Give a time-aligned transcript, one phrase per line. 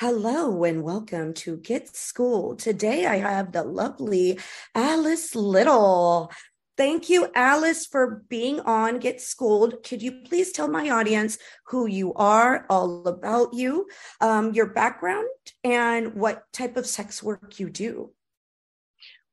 [0.00, 2.56] Hello and welcome to Get School.
[2.56, 4.38] Today I have the lovely
[4.74, 6.32] Alice Little.
[6.78, 9.84] Thank you, Alice, for being on Get Schooled.
[9.84, 13.88] Could you please tell my audience who you are, all about you,
[14.22, 15.28] um, your background,
[15.62, 18.10] and what type of sex work you do?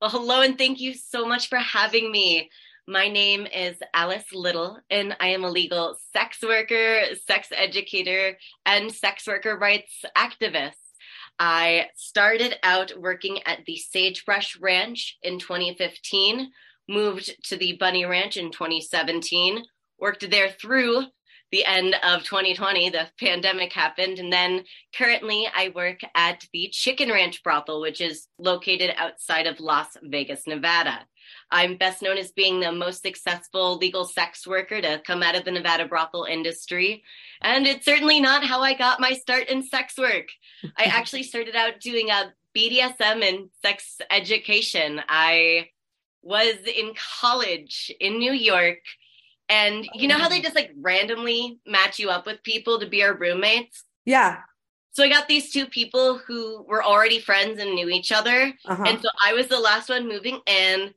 [0.02, 2.50] Well, hello, and thank you so much for having me.
[2.90, 8.90] My name is Alice Little, and I am a legal sex worker, sex educator, and
[8.90, 10.80] sex worker rights activist.
[11.38, 16.50] I started out working at the Sagebrush Ranch in 2015,
[16.88, 19.66] moved to the Bunny Ranch in 2017,
[20.00, 21.08] worked there through
[21.52, 24.20] the end of 2020, the pandemic happened.
[24.20, 24.64] And then
[24.96, 30.46] currently I work at the Chicken Ranch Brothel, which is located outside of Las Vegas,
[30.46, 31.06] Nevada.
[31.52, 35.46] I'm best known as being the most successful legal sex worker to come out of
[35.46, 37.04] the Nevada brothel industry.
[37.42, 40.28] And it's certainly not how I got my start in sex work.
[40.78, 45.02] I actually started out doing uh, a BDSM and sex education.
[45.08, 45.70] I
[46.22, 48.80] was in college in New York.
[49.50, 53.04] And you know how they just like randomly match you up with people to be
[53.04, 53.84] our roommates?
[54.06, 54.40] Yeah.
[54.92, 58.54] So I got these two people who were already friends and knew each other.
[58.66, 58.84] Uh-huh.
[58.86, 60.94] And so I was the last one moving in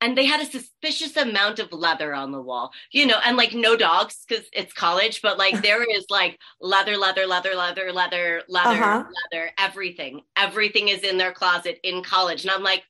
[0.00, 3.54] and they had a suspicious amount of leather on the wall you know and like
[3.54, 8.42] no dogs because it's college but like there is like leather leather leather leather leather
[8.48, 9.04] leather uh-huh.
[9.32, 12.84] leather everything everything is in their closet in college and i'm like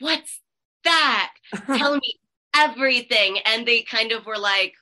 [0.00, 0.40] what's
[0.84, 1.32] that
[1.66, 2.14] tell me
[2.58, 4.74] everything and they kind of were like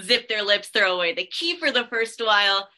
[0.00, 2.68] zip their lips throw away the key for the first while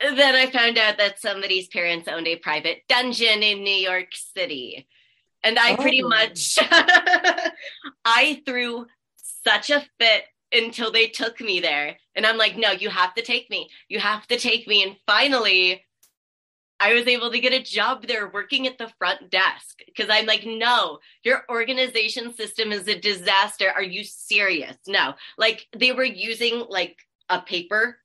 [0.00, 4.86] then i found out that somebody's parents owned a private dungeon in new york city
[5.44, 5.76] and I oh.
[5.76, 6.58] pretty much
[8.04, 8.86] I threw
[9.44, 11.96] such a fit until they took me there.
[12.14, 13.68] And I'm like, no, you have to take me.
[13.88, 14.82] You have to take me.
[14.82, 15.82] And finally,
[16.82, 20.26] I was able to get a job there working at the front desk because I'm
[20.26, 23.70] like, no, your organization system is a disaster.
[23.70, 24.76] Are you serious?
[24.88, 25.14] No.
[25.38, 26.98] Like they were using like
[27.28, 27.98] a paper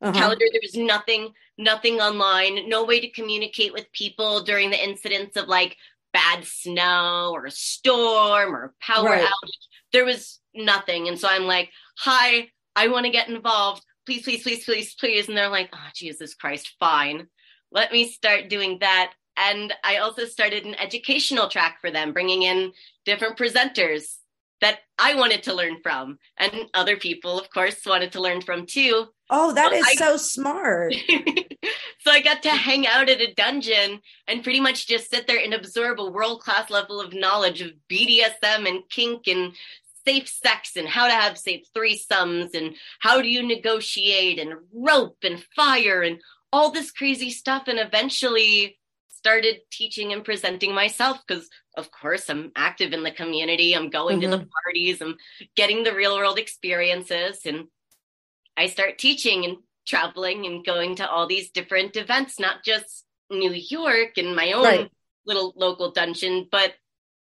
[0.00, 0.12] uh-huh.
[0.12, 0.44] calendar.
[0.52, 5.48] There was nothing, nothing online, no way to communicate with people during the incidents of
[5.48, 5.76] like
[6.12, 9.24] bad snow or a storm or power right.
[9.24, 9.66] outage.
[9.92, 11.08] There was nothing.
[11.08, 13.82] And so I'm like, hi, I want to get involved.
[14.06, 15.26] Please, please, please, please, please.
[15.26, 17.26] And they're like, oh, Jesus Christ, fine.
[17.74, 19.12] Let me start doing that.
[19.36, 22.72] And I also started an educational track for them, bringing in
[23.04, 24.04] different presenters
[24.60, 26.18] that I wanted to learn from.
[26.38, 29.08] And other people, of course, wanted to learn from too.
[29.28, 30.94] Oh, that is I, so smart.
[32.00, 35.42] so I got to hang out at a dungeon and pretty much just sit there
[35.42, 39.52] and absorb a world class level of knowledge of BDSM and kink and
[40.06, 45.16] safe sex and how to have safe threesomes and how do you negotiate and rope
[45.22, 46.20] and fire and
[46.54, 47.68] all this crazy stuff.
[47.68, 48.78] And eventually
[49.08, 51.48] started teaching and presenting myself because
[51.78, 54.30] of course i'm active in the community i'm going mm-hmm.
[54.30, 54.64] to the mm-hmm.
[54.66, 55.16] parties i'm
[55.56, 57.64] getting the real world experiences and
[58.56, 59.56] I start teaching and
[59.86, 64.64] traveling and going to all these different events, not just New York and my own
[64.64, 64.90] right.
[65.26, 66.74] little local dungeon, but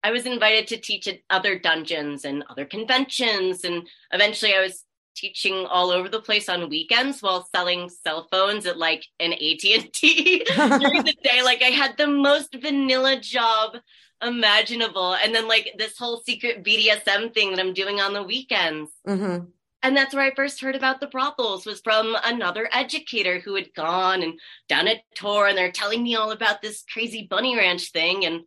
[0.03, 3.63] I was invited to teach at other dungeons and other conventions.
[3.63, 4.83] And eventually I was
[5.15, 10.45] teaching all over the place on weekends while selling cell phones at like an AT&T
[10.55, 11.43] during the day.
[11.43, 13.77] Like I had the most vanilla job
[14.21, 15.15] imaginable.
[15.15, 18.91] And then like this whole secret BDSM thing that I'm doing on the weekends.
[19.07, 19.45] Mm-hmm
[19.83, 23.73] and that's where I first heard about the brothels was from another educator who had
[23.75, 24.39] gone and
[24.69, 28.25] done a tour and they're telling me all about this crazy bunny ranch thing.
[28.25, 28.43] And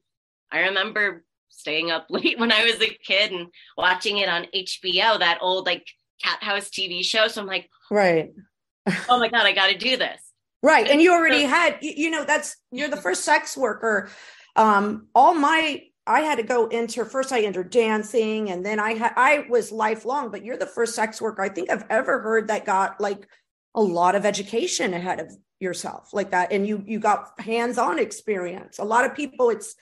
[0.50, 5.18] I remember staying up late when I was a kid and watching it on HBO,
[5.18, 5.86] that old like
[6.22, 7.28] cat house TV show.
[7.28, 8.32] So I'm like, right.
[9.08, 10.20] oh my God, I got to do this.
[10.62, 10.88] Right.
[10.88, 14.10] And you already had, you know, that's, you're the first sex worker.
[14.56, 18.94] Um, all my, I had to go into first I entered dancing and then I
[18.94, 22.48] had, I was lifelong, but you're the first sex worker I think I've ever heard
[22.48, 23.28] that got like
[23.74, 26.52] a lot of education ahead of yourself like that.
[26.52, 28.78] And you, you got hands-on experience.
[28.78, 29.74] A lot of people it's,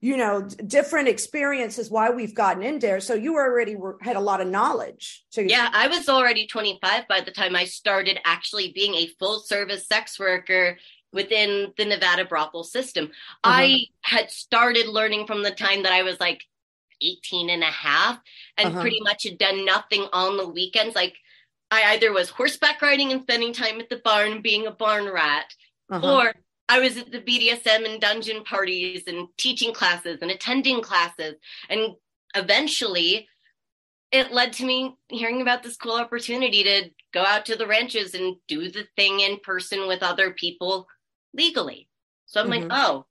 [0.00, 4.20] you know different experiences why we've gotten in there so you already were, had a
[4.20, 8.72] lot of knowledge so yeah i was already 25 by the time i started actually
[8.72, 10.78] being a full service sex worker
[11.12, 13.06] within the nevada brothel system
[13.42, 13.60] uh-huh.
[13.62, 16.44] i had started learning from the time that i was like
[17.00, 18.18] 18 and a half
[18.56, 18.80] and uh-huh.
[18.80, 21.16] pretty much had done nothing on the weekends like
[21.70, 25.52] i either was horseback riding and spending time at the barn being a barn rat
[25.90, 26.16] uh-huh.
[26.16, 26.34] or
[26.68, 31.36] I was at the BDSM and dungeon parties and teaching classes and attending classes.
[31.70, 31.94] And
[32.34, 33.28] eventually
[34.10, 38.14] it led to me hearing about this cool opportunity to go out to the ranches
[38.14, 40.86] and do the thing in person with other people
[41.34, 41.88] legally.
[42.26, 42.68] So I'm mm-hmm.
[42.68, 43.06] like, oh,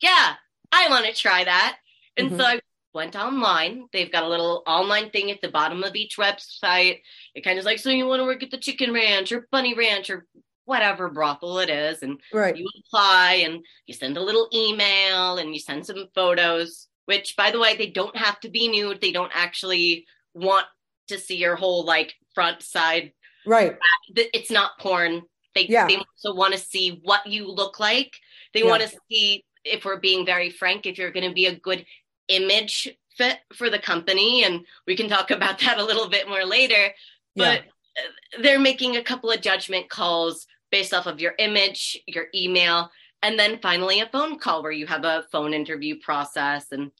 [0.00, 0.34] yeah,
[0.70, 1.78] I want to try that.
[2.16, 2.40] And mm-hmm.
[2.40, 2.60] so I
[2.94, 3.86] went online.
[3.92, 7.00] They've got a little online thing at the bottom of each website.
[7.34, 9.74] It kind of like, so you want to work at the chicken ranch or bunny
[9.74, 10.26] ranch or
[10.64, 12.56] whatever brothel it is and right.
[12.56, 17.50] you apply and you send a little email and you send some photos which by
[17.50, 20.66] the way they don't have to be nude they don't actually want
[21.08, 23.12] to see your whole like front side
[23.44, 23.76] right
[24.14, 25.22] it's not porn
[25.54, 25.86] they, yeah.
[25.86, 28.12] they also want to see what you look like
[28.54, 28.70] they yeah.
[28.70, 31.84] want to see if we're being very frank if you're going to be a good
[32.28, 36.44] image fit for the company and we can talk about that a little bit more
[36.44, 36.88] later
[37.34, 38.40] but yeah.
[38.42, 42.90] they're making a couple of judgment calls based off of your image, your email,
[43.22, 46.90] and then finally a phone call where you have a phone interview process and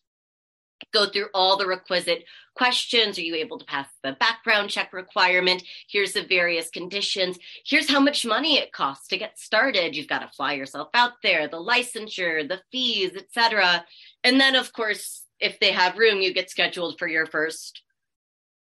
[0.92, 2.24] go through all the requisite
[2.54, 3.18] questions.
[3.18, 5.62] Are you able to pass the background check requirement?
[5.88, 7.38] Here's the various conditions.
[7.64, 9.96] Here's how much money it costs to get started.
[9.96, 13.84] You've got to fly yourself out there, the licensure, the fees, etc.
[14.22, 17.82] And then, of course, if they have room, you get scheduled for your first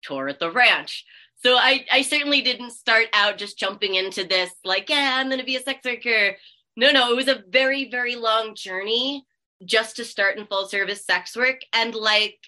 [0.02, 1.04] tour at the ranch.
[1.42, 5.40] So I, I certainly didn't start out just jumping into this like, yeah, I'm going
[5.40, 6.36] to be a sex worker.
[6.76, 9.24] No, no, it was a very, very long journey
[9.64, 11.60] just to start in full service sex work.
[11.72, 12.38] And like,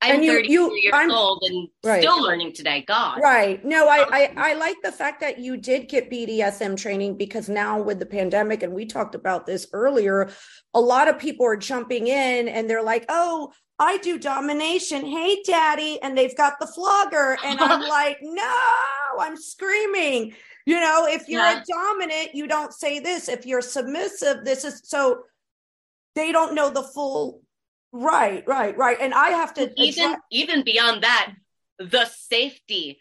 [0.00, 2.00] I'm you, 32 you, years I'm, old and right.
[2.00, 2.84] still learning today.
[2.86, 3.20] God.
[3.20, 3.62] Right.
[3.64, 7.48] No, I, um, I, I like the fact that you did get BDSM training because
[7.48, 10.30] now with the pandemic, and we talked about this earlier,
[10.72, 15.06] a lot of people are jumping in and they're like, oh, I do domination.
[15.06, 16.00] Hey, daddy.
[16.02, 17.38] And they've got the flogger.
[17.44, 18.54] And I'm like, no,
[19.20, 20.34] I'm screaming.
[20.66, 21.62] You know, if you're yeah.
[21.62, 23.28] a dominant, you don't say this.
[23.28, 25.22] If you're submissive, this is so
[26.14, 27.40] they don't know the full
[27.92, 28.98] right, right, right.
[29.00, 31.32] And I have to even even beyond that,
[31.78, 33.00] the safety.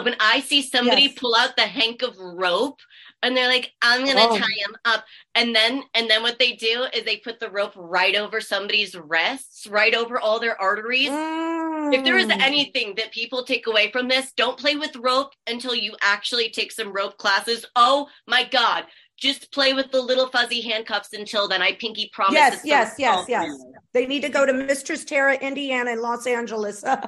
[0.00, 1.14] When I see somebody yes.
[1.16, 2.80] pull out the hank of rope
[3.24, 4.38] and they're like i'm gonna oh.
[4.38, 5.04] tie him up
[5.34, 8.94] and then and then what they do is they put the rope right over somebody's
[8.94, 11.94] wrists right over all their arteries mm.
[11.94, 12.40] if there is mm.
[12.40, 16.70] anything that people take away from this don't play with rope until you actually take
[16.70, 18.84] some rope classes oh my god
[19.24, 21.62] just play with the little fuzzy handcuffs until then.
[21.62, 22.34] I pinky promise.
[22.34, 23.64] Yes, yes, yes, yes.
[23.92, 26.84] They need to go to Mistress Tara, Indiana, in Los Angeles.
[26.84, 27.06] Uh,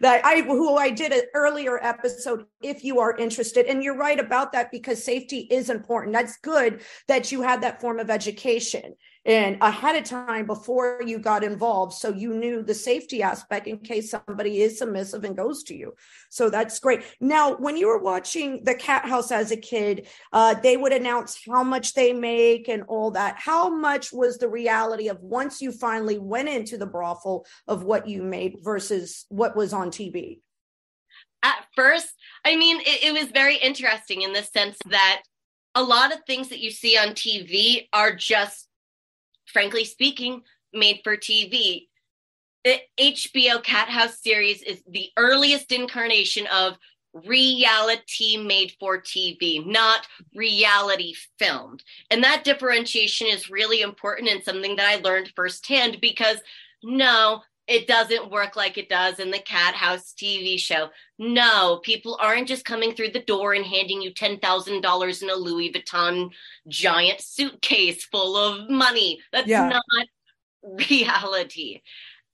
[0.00, 2.44] that I who I did an earlier episode.
[2.62, 6.12] If you are interested, and you're right about that because safety is important.
[6.12, 11.18] That's good that you had that form of education and ahead of time before you
[11.18, 15.62] got involved so you knew the safety aspect in case somebody is submissive and goes
[15.64, 15.94] to you.
[16.30, 17.02] So that's great.
[17.20, 21.38] Now when you were watching the cat house as a kid uh, they would announce
[21.46, 23.36] how much they make and all that.
[23.38, 28.08] How much was the reality of once you finally went into the brothel of what
[28.08, 30.40] you made versus what was on tv
[31.42, 32.08] at first
[32.44, 35.22] i mean it, it was very interesting in the sense that
[35.74, 38.68] a lot of things that you see on tv are just
[39.54, 40.42] frankly speaking,
[40.74, 41.86] made for TV.
[42.64, 46.76] The HBO Cat House series is the earliest incarnation of
[47.26, 51.82] reality made for TV, not reality filmed.
[52.10, 56.38] And that differentiation is really important and something that I learned firsthand because
[56.82, 60.90] no, it doesn't work like it does in the Cat House TV show.
[61.18, 65.72] No, people aren't just coming through the door and handing you $10,000 in a Louis
[65.72, 66.30] Vuitton
[66.68, 69.20] giant suitcase full of money.
[69.32, 69.68] That's yeah.
[69.68, 70.06] not
[70.62, 71.80] reality.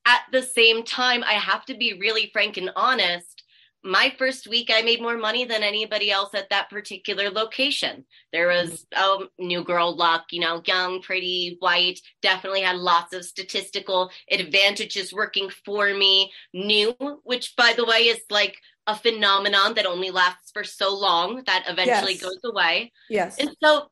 [0.06, 3.39] At the same time, I have to be really frank and honest.
[3.82, 8.48] My first week i made more money than anybody else at that particular location there
[8.48, 9.22] was a mm-hmm.
[9.22, 15.12] um, new girl luck you know young pretty white definitely had lots of statistical advantages
[15.12, 18.56] working for me new which by the way is like
[18.86, 22.22] a phenomenon that only lasts for so long that eventually yes.
[22.22, 23.86] goes away yes and so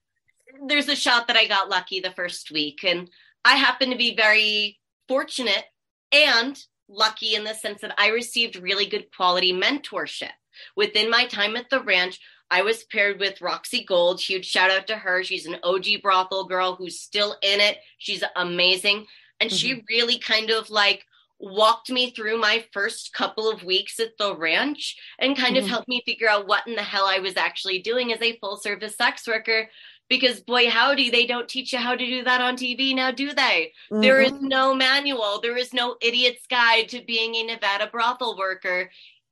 [0.66, 3.08] there's a shot that i got lucky the first week and
[3.44, 4.78] i happen to be very
[5.08, 5.64] fortunate
[6.12, 10.30] and lucky in the sense that I received really good quality mentorship.
[10.76, 14.20] Within my time at the ranch, I was paired with Roxy Gold.
[14.20, 15.22] Huge shout out to her.
[15.22, 17.78] She's an OG brothel girl who's still in it.
[17.98, 19.06] She's amazing.
[19.40, 19.56] And mm-hmm.
[19.56, 21.04] she really kind of like
[21.38, 25.64] walked me through my first couple of weeks at the ranch and kind mm-hmm.
[25.64, 28.36] of helped me figure out what in the hell I was actually doing as a
[28.38, 29.68] full service sex worker
[30.08, 33.32] because boy howdy they don't teach you how to do that on tv now do
[33.32, 34.00] they mm-hmm.
[34.00, 34.48] there is mm-hmm.
[34.48, 38.90] no manual there is no idiot's guide to being a nevada brothel worker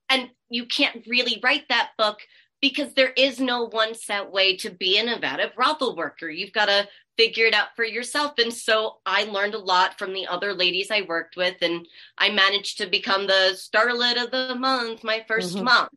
[0.09, 2.21] and you can't really write that book
[2.63, 6.67] because there is no one set way to be a nevada brothel worker you've got
[6.67, 10.53] to figure it out for yourself and so i learned a lot from the other
[10.53, 11.87] ladies i worked with and
[12.19, 15.65] i managed to become the starlet of the month my 1st mm-hmm.
[15.65, 15.89] month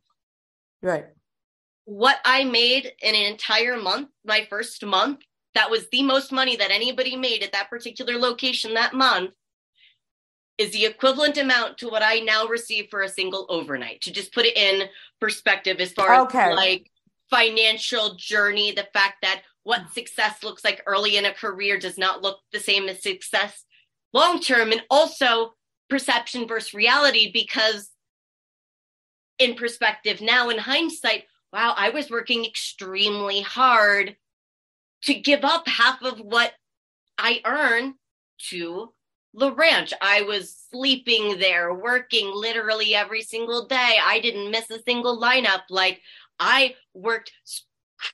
[0.82, 1.06] right
[1.84, 5.20] what I made in an entire month, my first month,
[5.54, 9.30] that was the most money that anybody made at that particular location that month,
[10.58, 14.02] is the equivalent amount to what I now receive for a single overnight.
[14.02, 14.88] To just put it in
[15.20, 16.50] perspective, as far okay.
[16.50, 16.90] as like
[17.30, 22.22] financial journey, the fact that what success looks like early in a career does not
[22.22, 23.64] look the same as success
[24.12, 25.54] long term, and also
[25.88, 27.90] perception versus reality, because
[29.38, 34.16] in perspective now, in hindsight, wow, I was working extremely hard
[35.02, 36.52] to give up half of what
[37.18, 37.94] I earn
[38.50, 38.92] to
[39.34, 39.92] the ranch.
[40.00, 43.96] I was sleeping there, working literally every single day.
[44.02, 45.62] I didn't miss a single lineup.
[45.70, 46.00] Like
[46.38, 47.32] I worked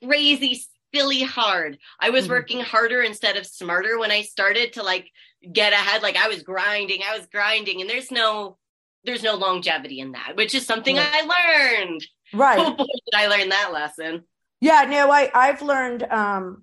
[0.03, 0.63] crazy,
[0.95, 1.79] silly hard.
[2.01, 2.33] I was mm-hmm.
[2.33, 5.11] working harder instead of smarter when I started to like
[5.53, 6.03] get ahead.
[6.03, 8.59] Like I was grinding, I was grinding, and there's no
[9.05, 11.09] there's no longevity in that, which is something right.
[11.11, 12.05] I learned.
[12.33, 12.59] Right.
[12.61, 14.25] Oh boy, did I learn that lesson.
[14.61, 16.63] Yeah, no, I I've learned um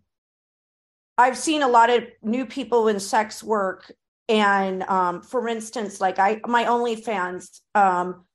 [1.17, 3.91] I've seen a lot of new people in sex work
[4.29, 8.25] and um for instance like I my OnlyFans um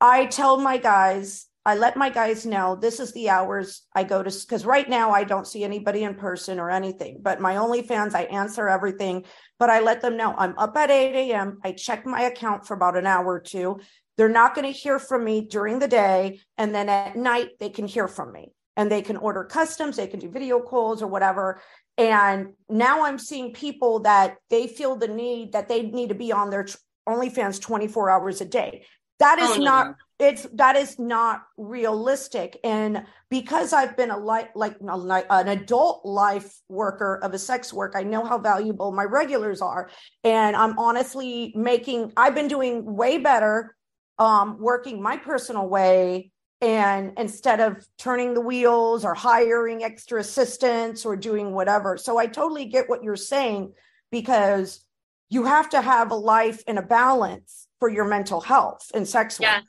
[0.00, 4.22] I tell my guys I let my guys know this is the hours I go
[4.22, 7.18] to because right now I don't see anybody in person or anything.
[7.20, 9.24] But my OnlyFans, I answer everything,
[9.58, 11.58] but I let them know I'm up at 8 a.m.
[11.64, 13.80] I check my account for about an hour or two.
[14.16, 16.40] They're not going to hear from me during the day.
[16.56, 20.06] And then at night, they can hear from me and they can order customs, they
[20.06, 21.60] can do video calls or whatever.
[21.98, 26.32] And now I'm seeing people that they feel the need that they need to be
[26.32, 26.66] on their
[27.08, 28.84] OnlyFans 24 hours a day.
[29.18, 34.50] That is oh, not it's that is not realistic and because i've been a like
[34.54, 39.60] like an adult life worker of a sex work i know how valuable my regulars
[39.60, 39.90] are
[40.24, 43.76] and i'm honestly making i've been doing way better
[44.18, 46.30] um, working my personal way
[46.60, 51.98] and instead of turning the wheels or hiring extra assistants or doing whatever.
[51.98, 53.74] So I totally get what you're saying
[54.10, 54.84] because
[55.28, 59.38] you have to have a life in a balance for your mental health and sex
[59.40, 59.60] yeah.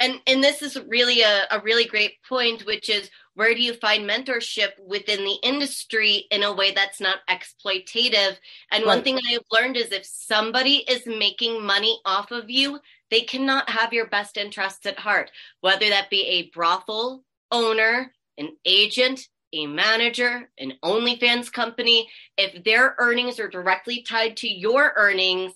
[0.00, 3.72] And and this is really a, a really great point, which is where do you
[3.72, 8.36] find mentorship within the industry in a way that's not exploitative?
[8.72, 8.86] And right.
[8.86, 12.80] one thing I have learned is if somebody is making money off of you,
[13.12, 15.30] they cannot have your best interests at heart,
[15.60, 22.08] whether that be a brothel owner, an agent, a manager, an OnlyFans company.
[22.36, 25.52] If their earnings are directly tied to your earnings,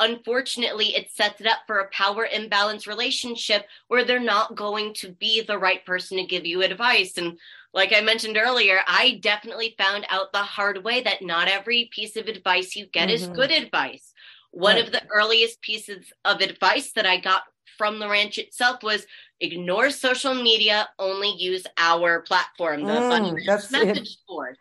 [0.00, 5.12] unfortunately, it sets it up for a power imbalance relationship where they're not going to
[5.12, 7.16] be the right person to give you advice.
[7.16, 7.38] And
[7.72, 12.16] like I mentioned earlier, I definitely found out the hard way that not every piece
[12.16, 13.30] of advice you get mm-hmm.
[13.30, 14.12] is good advice.
[14.50, 14.86] One right.
[14.86, 17.42] of the earliest pieces of advice that I got
[17.76, 19.06] from the ranch itself was
[19.40, 24.08] ignore social media, only use our platform, the mm, message it.
[24.26, 24.56] board,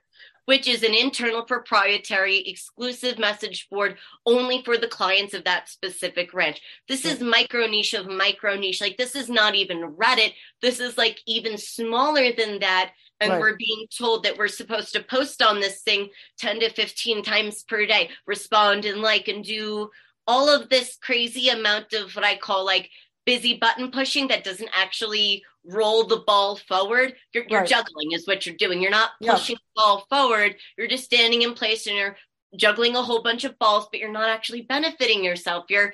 [0.45, 6.33] which is an internal proprietary exclusive message board only for the clients of that specific
[6.33, 6.61] ranch.
[6.87, 7.29] This is hmm.
[7.29, 8.81] micro niche of micro niche.
[8.81, 10.33] Like this is not even Reddit.
[10.61, 13.39] This is like even smaller than that and right.
[13.39, 16.09] we're being told that we're supposed to post on this thing
[16.39, 19.89] 10 to 15 times per day respond and like and do
[20.27, 22.89] all of this crazy amount of what i call like
[23.25, 27.69] busy button pushing that doesn't actually roll the ball forward you're, you're right.
[27.69, 29.59] juggling is what you're doing you're not pushing yeah.
[29.75, 32.15] the ball forward you're just standing in place and you're
[32.55, 35.93] juggling a whole bunch of balls but you're not actually benefiting yourself you're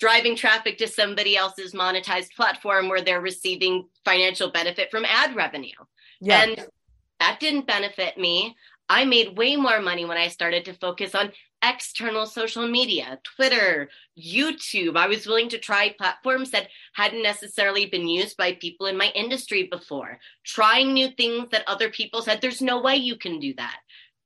[0.00, 5.70] driving traffic to somebody else's monetized platform where they're receiving financial benefit from ad revenue.
[6.20, 6.42] Yeah.
[6.42, 6.66] And
[7.20, 8.56] that didn't benefit me.
[8.90, 11.30] I made way more money when I started to focus on
[11.62, 14.96] external social media, Twitter, YouTube.
[14.96, 19.12] I was willing to try platforms that hadn't necessarily been used by people in my
[19.14, 23.54] industry before, trying new things that other people said, there's no way you can do
[23.54, 23.78] that.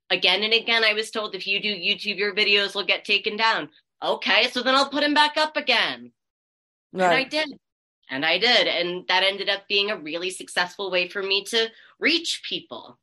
[0.09, 3.37] Again and again, I was told if you do YouTube, your videos will get taken
[3.37, 3.69] down.
[4.03, 6.11] Okay, so then I'll put them back up again.
[6.95, 7.05] Right.
[7.05, 7.59] And I did.
[8.11, 8.67] And I did.
[8.67, 11.69] And that ended up being a really successful way for me to
[11.99, 12.99] reach people.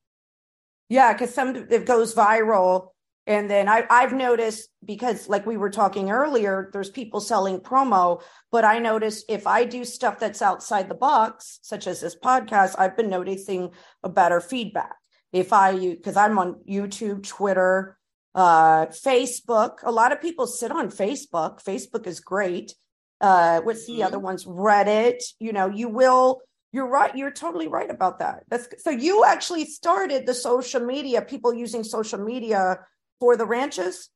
[0.92, 2.88] Yeah, because some it goes viral.
[3.26, 8.22] And then I, I've noticed because, like we were talking earlier, there's people selling promo.
[8.52, 12.76] But I notice if I do stuff that's outside the box, such as this podcast,
[12.78, 13.70] I've been noticing
[14.04, 14.98] a better feedback.
[15.32, 17.98] If I, because I'm on YouTube, Twitter,
[18.36, 21.64] uh, Facebook, a lot of people sit on Facebook.
[21.64, 22.76] Facebook is great.
[23.22, 24.08] Uh, what's the mm-hmm.
[24.08, 24.44] other ones?
[24.44, 25.24] Reddit.
[25.40, 26.42] You know, you will
[26.72, 27.16] you're right.
[27.16, 28.44] You're totally right about that.
[28.50, 32.80] That's so you actually started the social media, people using social media
[33.22, 34.10] for the ranches?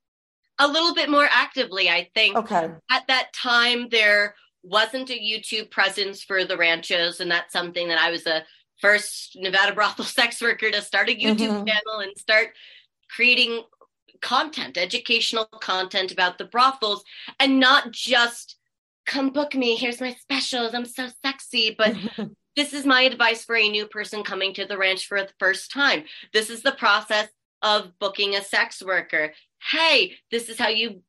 [0.60, 2.36] A little bit more actively, I think.
[2.36, 2.70] Okay.
[2.90, 8.00] At that time, there wasn't a YouTube presence for the ranches, and that's something that
[8.00, 8.44] I was the
[8.82, 11.66] first Nevada brothel sex worker to start a YouTube mm-hmm.
[11.66, 12.50] channel and start
[13.10, 13.62] creating
[14.22, 17.04] content, educational content about the brothels,
[17.40, 18.58] and not just
[19.06, 19.76] come book me.
[19.76, 20.74] Here's my specials.
[20.74, 21.96] I'm so sexy, but
[22.56, 25.72] this is my advice for a new person coming to the ranch for the first
[25.72, 26.04] time.
[26.34, 27.30] This is the process
[27.62, 29.34] of booking a sex worker.
[29.72, 31.02] Hey, this is how you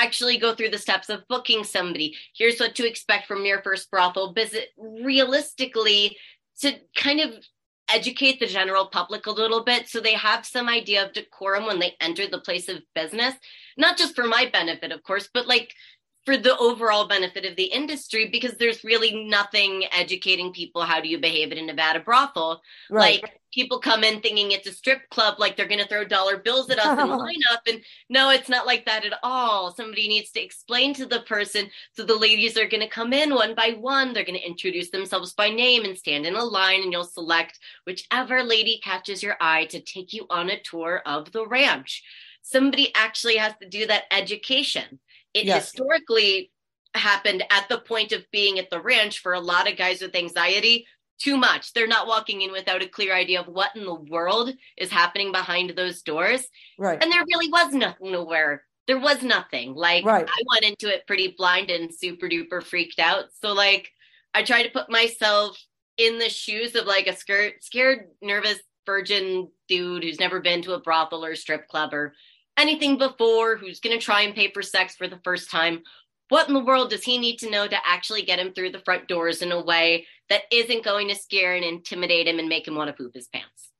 [0.00, 2.14] actually go through the steps of booking somebody.
[2.36, 4.68] Here's what to expect from your first brothel visit.
[4.78, 6.16] Realistically,
[6.60, 7.44] to kind of
[7.92, 11.78] educate the general public a little bit so they have some idea of decorum when
[11.78, 13.34] they enter the place of business.
[13.76, 15.74] Not just for my benefit, of course, but like
[16.24, 21.08] for the overall benefit of the industry because there's really nothing educating people how do
[21.08, 22.62] you behave at a Nevada brothel.
[22.90, 23.22] Right.
[23.22, 26.38] Like people come in thinking it's a strip club, like they're going to throw dollar
[26.38, 27.60] bills at us and line up.
[27.68, 29.70] And no, it's not like that at all.
[29.70, 31.68] Somebody needs to explain to the person.
[31.92, 34.12] So the ladies are going to come in one by one.
[34.12, 37.58] They're going to introduce themselves by name and stand in a line, and you'll select
[37.86, 42.02] whichever lady catches your eye to take you on a tour of the ranch.
[42.42, 44.98] Somebody actually has to do that education
[45.34, 45.66] it yes.
[45.66, 46.50] historically
[46.94, 50.14] happened at the point of being at the ranch for a lot of guys with
[50.14, 50.86] anxiety
[51.18, 51.72] too much.
[51.72, 55.32] They're not walking in without a clear idea of what in the world is happening
[55.32, 56.46] behind those doors.
[56.78, 57.00] Right.
[57.02, 58.64] And there really was nothing nowhere.
[58.86, 59.74] There was nothing.
[59.74, 60.26] Like right.
[60.28, 63.26] I went into it pretty blind and super duper freaked out.
[63.42, 63.90] So like
[64.34, 65.58] I tried to put myself
[65.96, 70.74] in the shoes of like a scared, scared, nervous virgin dude who's never been to
[70.74, 72.14] a brothel or strip club or
[72.56, 75.82] anything before, who's going to try and pay for sex for the first time.
[76.28, 78.80] What in the world does he need to know to actually get him through the
[78.80, 82.66] front doors in a way that isn't going to scare and intimidate him and make
[82.66, 83.70] him want to poop his pants?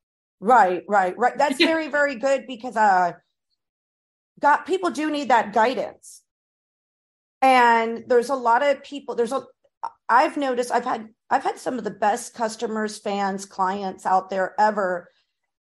[0.41, 1.37] Right, right, right.
[1.39, 3.13] That's very, very good because uh
[4.41, 6.23] got people do need that guidance.
[7.41, 9.47] And there's a lot of people, there's a
[10.09, 14.55] I've noticed I've had I've had some of the best customers, fans, clients out there
[14.59, 15.11] ever.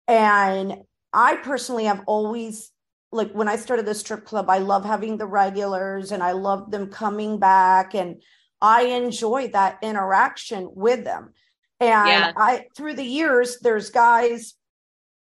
[0.06, 0.82] And
[1.12, 2.70] I personally have always
[3.12, 6.70] like when I started the strip club, I love having the regulars and I love
[6.70, 8.22] them coming back and
[8.60, 11.32] I enjoy that interaction with them.
[11.80, 12.32] And yeah.
[12.36, 14.54] I through the years, there's guys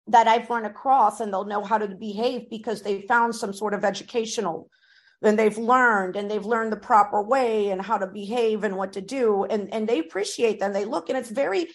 [0.07, 3.73] that I've run across and they'll know how to behave because they found some sort
[3.73, 4.69] of educational
[5.21, 8.93] and they've learned and they've learned the proper way and how to behave and what
[8.93, 11.67] to do and and they appreciate them they look and it's very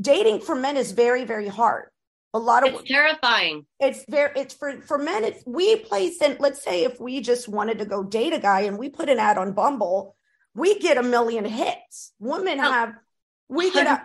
[0.00, 1.88] dating for men is very very hard
[2.36, 3.66] a lot of it's terrifying.
[3.80, 7.48] It's very it's for for men it's we place in let's say if we just
[7.48, 10.16] wanted to go date a guy and we put an ad on bumble
[10.56, 12.12] we get a million hits.
[12.18, 12.94] Women oh, have
[13.48, 13.74] we 100%.
[13.74, 14.02] get a,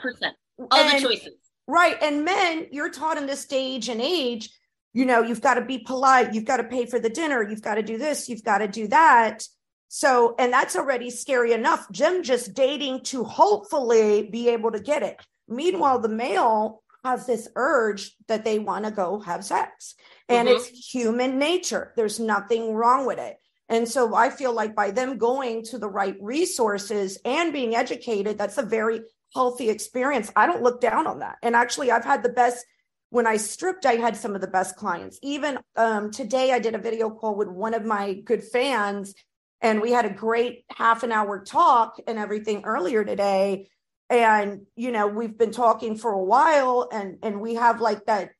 [0.59, 1.33] all and, the choices.
[1.67, 4.49] Right and men you're taught in this stage and age
[4.93, 7.61] you know you've got to be polite you've got to pay for the dinner you've
[7.61, 9.43] got to do this you've got to do that.
[9.87, 11.89] So and that's already scary enough.
[11.91, 15.21] Jim just dating to hopefully be able to get it.
[15.47, 19.95] Meanwhile the male has this urge that they want to go have sex.
[20.29, 20.57] And mm-hmm.
[20.57, 21.93] it's human nature.
[21.95, 23.37] There's nothing wrong with it.
[23.69, 28.37] And so I feel like by them going to the right resources and being educated,
[28.37, 29.01] that's a very
[29.33, 30.31] healthy experience.
[30.35, 31.37] I don't look down on that.
[31.41, 32.65] And actually, I've had the best
[33.11, 35.19] when I stripped, I had some of the best clients.
[35.21, 39.13] Even um, today, I did a video call with one of my good fans,
[39.59, 43.67] and we had a great half an hour talk and everything earlier today
[44.11, 48.31] and you know we've been talking for a while and and we have like that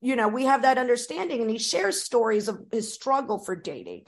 [0.00, 4.04] you know we have that understanding and he shares stories of his struggle for dating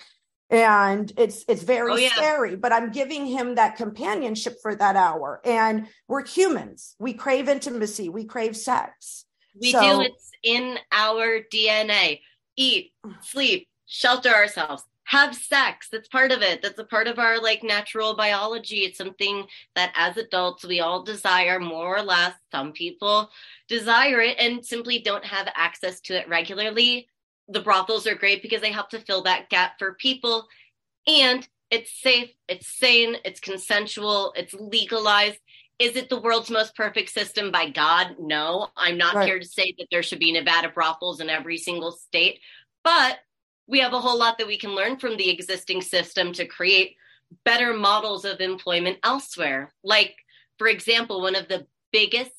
[0.51, 2.09] and it's it's very Oh, yeah.
[2.09, 7.49] scary but i'm giving him that companionship for that hour and we're humans we crave
[7.49, 9.27] intimacy we crave sex
[9.61, 10.01] We So- do.
[10.09, 12.21] It's in our DNA.
[12.57, 15.89] Eat, sleep, shelter ourselves, have sex.
[15.93, 16.63] That's part of it.
[16.63, 18.79] That's a part of our like natural biology.
[18.79, 22.33] It's something that as adults we all desire more or less.
[22.51, 23.31] Some people
[23.69, 27.09] desire it and simply don't have access to it regularly.
[27.49, 30.49] The brothels are great because they help to fill that gap for people.
[31.07, 35.39] And it's safe, it's sane, it's consensual, it's legalized.
[35.79, 37.51] Is it the world's most perfect system?
[37.51, 38.69] By God, no.
[38.77, 39.27] I'm not Right.
[39.27, 42.41] here to say that there should be Nevada brothels in every single state,
[42.85, 43.19] but
[43.67, 46.97] we have a whole lot that we can learn from the existing system to create
[47.45, 49.73] better models of employment elsewhere.
[49.83, 50.17] Like,
[50.59, 52.33] for example, one of the biggest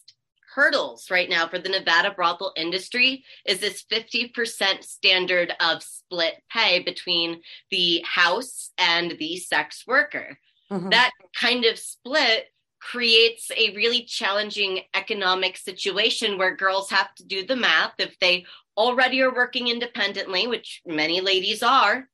[0.53, 6.79] hurdles right now for the Nevada brothel industry is this 50% standard of split pay
[6.79, 10.39] between the house and the sex worker
[10.71, 10.91] Mhm.
[10.91, 17.45] that kind of split creates a really challenging economic situation where girls have to do
[17.45, 18.45] the math if they
[18.77, 22.07] already are working independently which many ladies are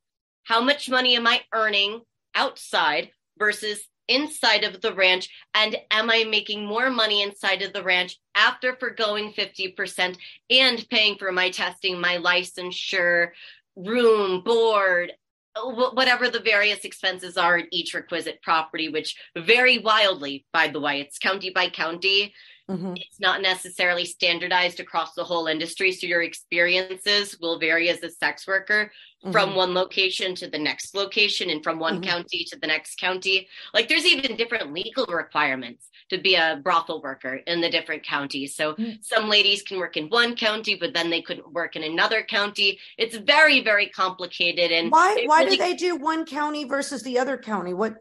[0.43, 2.01] how much money am i earning
[2.35, 7.83] outside versus inside of the ranch and am i making more money inside of the
[7.83, 10.17] ranch after forgoing 50%
[10.49, 13.29] and paying for my testing my licensure
[13.75, 15.13] room board
[15.59, 21.01] whatever the various expenses are at each requisite property, which vary wildly, by the way.
[21.01, 22.33] It's county by county.
[22.77, 22.97] Mhm.
[22.97, 25.91] It's not necessarily standardized across the whole industry.
[25.91, 28.91] So your experiences will vary as a sex worker
[29.31, 29.55] from Mhm.
[29.55, 32.05] one location to the next location and from one Mhm.
[32.07, 33.47] county to the next county.
[33.73, 38.55] Like there's even different legal requirements to be a brothel worker in the different counties.
[38.55, 38.97] So Mm.
[39.03, 42.79] some ladies can work in one county, but then they couldn't work in another county.
[42.97, 44.71] It's very, very complicated.
[44.71, 47.95] And why why really- do they do one county versus the other county what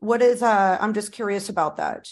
[0.00, 2.08] what is uh i'm just curious about that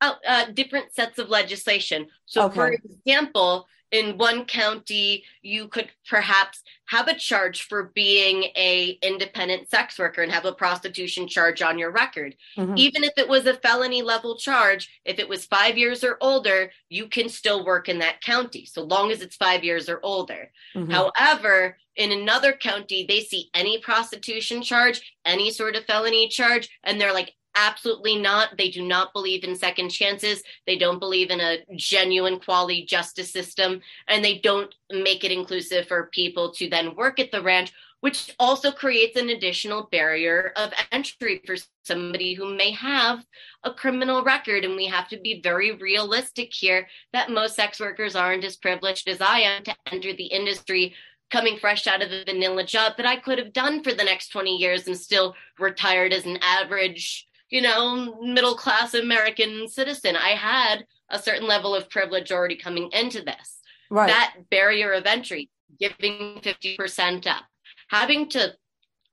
[0.00, 2.08] uh, uh, different sets of legislation.
[2.26, 8.98] So, for example, in one county, you could perhaps have a charge for being a
[9.02, 12.36] independent sex worker and have a prostitution charge on your record.
[12.56, 12.78] Mhm.
[12.78, 16.70] Even if it was a felony level charge, if it was five years or older,
[16.90, 20.52] you can still work in that county, so long as it's five years or older.
[20.74, 20.92] Mhm.
[20.92, 27.00] However, in another county, they see any prostitution charge, any sort of felony charge, and
[27.00, 27.34] they're like,
[27.66, 28.56] absolutely not.
[28.56, 30.42] They do not believe in second chances.
[30.66, 35.88] They don't believe in a genuine quality justice system, and they don't make it inclusive
[35.88, 37.72] for people to then work at the ranch.
[38.00, 43.24] Which also creates an additional barrier of entry for somebody who may have
[43.64, 44.64] a criminal record.
[44.64, 49.08] And we have to be very realistic here that most sex workers aren't as privileged
[49.08, 50.94] as I am to enter the industry
[51.30, 54.28] coming fresh out of a vanilla job that I could have done for the next
[54.28, 60.16] 20 years and still retired as an average, you know, middle class American citizen.
[60.16, 63.60] I had a certain level of privilege already coming into this.
[63.90, 67.44] right That barrier of entry, giving 50% up,
[67.88, 68.54] having to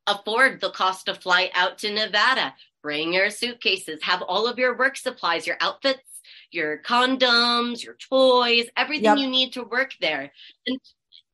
[0.07, 4.77] afford the cost to fly out to Nevada, bring your suitcases, have all of your
[4.77, 6.21] work supplies, your outfits,
[6.51, 9.17] your condoms, your toys, everything Yep.
[9.17, 10.31] you need to work there.
[10.67, 10.79] And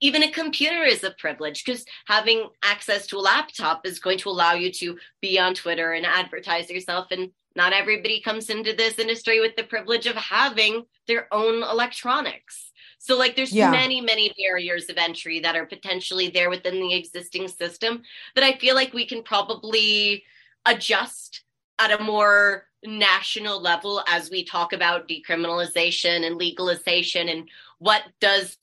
[0.02, 4.30] even a computer is a privilege because having access to a laptop is going to
[4.30, 7.08] allow you to be on Twitter and advertise yourself.
[7.12, 12.72] And not everybody comes into this industry with the privilege of having their own electronics.
[12.98, 13.72] So, like, there's Yeah.
[13.72, 18.04] many, many barriers of entry that are potentially there within the existing system
[18.36, 20.24] that I feel like we can probably
[20.66, 21.44] adjust
[21.80, 28.58] at a more national level as we talk about decriminalization and legalization and what does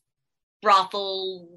[0.62, 1.48] brothel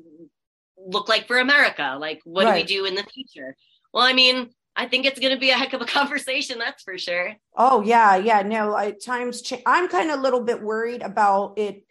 [0.78, 1.98] look like for America?
[2.00, 3.56] Like, what do we do in the future?
[3.94, 6.84] Well, I mean, I think it's going to be a heck of a conversation, that's
[6.84, 7.36] for sure.
[7.58, 8.42] Oh yeah, yeah.
[8.42, 9.64] No, I, times change.
[9.66, 11.84] I'm kind of a little bit worried about it.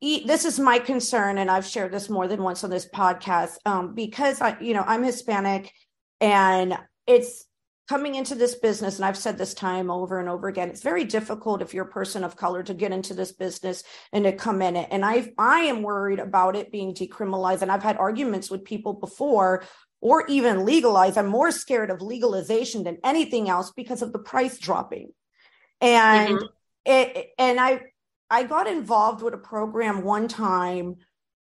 [0.00, 3.56] E- This is my concern, and I've shared this more than once on this podcast.
[3.66, 5.72] Um, because I, you know, I'm Hispanic,
[6.20, 7.44] and it's
[7.90, 10.68] coming into this business, and I've said this time over and over again.
[10.70, 14.22] It's very difficult if you're a person of color to get into this business and
[14.22, 14.86] to come in it.
[14.92, 18.92] And I, I am worried about it being decriminalized, and I've had arguments with people
[18.92, 19.64] before
[20.00, 21.16] or even legalize.
[21.16, 25.08] I'm more scared of legalization than anything else because of the price dropping.
[25.80, 26.48] And Mhm.
[26.84, 27.80] it and I
[28.30, 30.98] I got involved with a program one time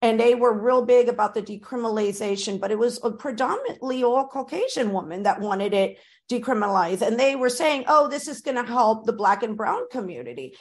[0.03, 4.91] and they were real big about the decriminalization, but it was a predominantly all Caucasian
[4.91, 5.97] woman that wanted it
[6.29, 7.01] decriminalized.
[7.01, 10.57] And they were saying, oh, this is going to help the black and brown community.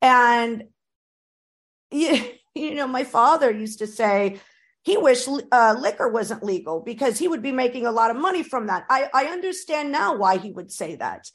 [0.00, 0.64] And
[1.90, 4.40] you, you know, my father used to say,
[4.82, 8.42] he wished uh, liquor wasn't legal because he would be making a lot of money
[8.42, 8.86] from that.
[8.88, 11.28] I, I understand now why he would say that.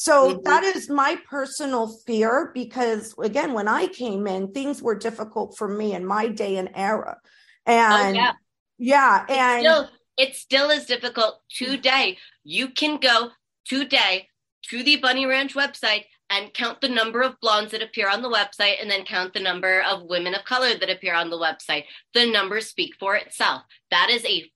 [0.00, 0.42] So mm-hmm.
[0.44, 5.66] that is my personal fear because, again, when I came in, things were difficult for
[5.66, 7.18] me in my day and era.
[7.66, 8.32] Oh, and oh, yeah.
[8.78, 12.16] yeah, and it's still, it still is difficult today.
[12.44, 13.30] You can go
[13.64, 14.28] today
[14.70, 18.30] to the Bunny Ranch website and count the number of blondes that appear on the
[18.30, 21.86] website and then count the number of women of color that appear on the website.
[22.14, 23.62] The numbers speak for itself.
[23.90, 24.48] That is a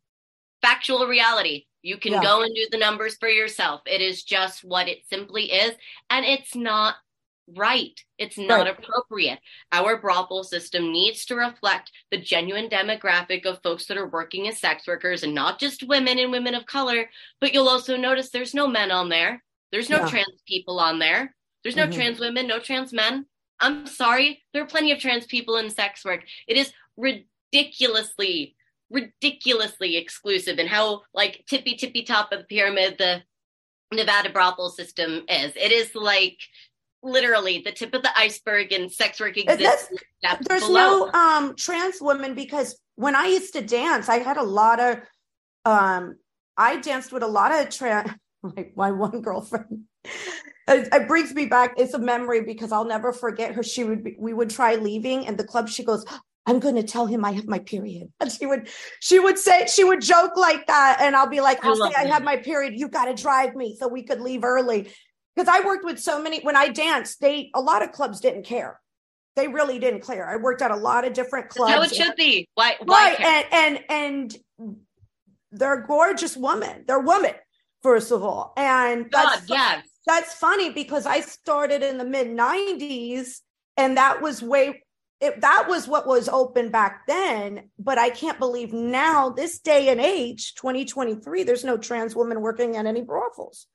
[0.62, 1.64] factual reality.
[1.82, 2.22] You can yeah.
[2.22, 3.82] go and do the numbers for yourself.
[3.86, 5.74] It is just what it simply is.
[6.10, 6.94] And it's not
[7.56, 7.98] right.
[8.18, 8.78] It's not right.
[8.78, 9.40] appropriate.
[9.72, 14.60] Our brothel system needs to reflect the genuine demographic of folks that are working as
[14.60, 17.10] sex workers and not just women and women of color.
[17.40, 19.42] But you'll also notice there's no men on there,
[19.72, 20.08] there's no yeah.
[20.08, 21.34] trans people on there.
[21.62, 21.94] There's no mm-hmm.
[21.94, 23.26] trans women, no trans men.
[23.60, 24.42] I'm sorry.
[24.52, 26.24] There are plenty of trans people in sex work.
[26.48, 28.56] It is ridiculously,
[28.92, 33.22] ridiculously exclusive and how like tippy tippy top of the pyramid the
[33.92, 35.52] Nevada brothel system is.
[35.56, 36.38] It is like
[37.02, 39.90] literally the tip of the iceberg and sex work exists.
[40.42, 41.06] There's below.
[41.06, 44.98] no um trans women because when I used to dance, I had a lot of
[45.64, 46.16] um
[46.56, 48.10] I danced with a lot of trans
[48.42, 49.84] like my one girlfriend
[50.68, 51.74] it, it, brings me back.
[51.76, 53.62] It's a memory because I'll never forget her.
[53.62, 55.68] She would be, we would try leaving, and the club.
[55.68, 56.04] She goes,
[56.46, 58.68] "I'm going to tell him I have my period." And she would
[59.00, 61.94] she would say she would joke like that, and I'll be like, "I'll I say
[61.96, 62.74] I have my period.
[62.76, 64.92] You got to drive me so we could leave early."
[65.34, 68.44] Because I worked with so many when I danced, they a lot of clubs didn't
[68.44, 68.80] care.
[69.34, 70.28] They really didn't care.
[70.28, 71.72] I worked at a lot of different clubs.
[71.72, 72.48] That's how it should be.
[72.54, 72.76] Why?
[72.84, 74.36] why right, and and and
[75.52, 76.84] they're gorgeous women.
[76.86, 77.34] They're women
[77.82, 83.40] first of all, and God, yes that's funny because I started in the mid 90s
[83.76, 84.82] and that was way
[85.22, 89.88] it, that was what was open back then but i can't believe now this day
[89.88, 93.66] and age 2023 there's no trans woman working at any brothels.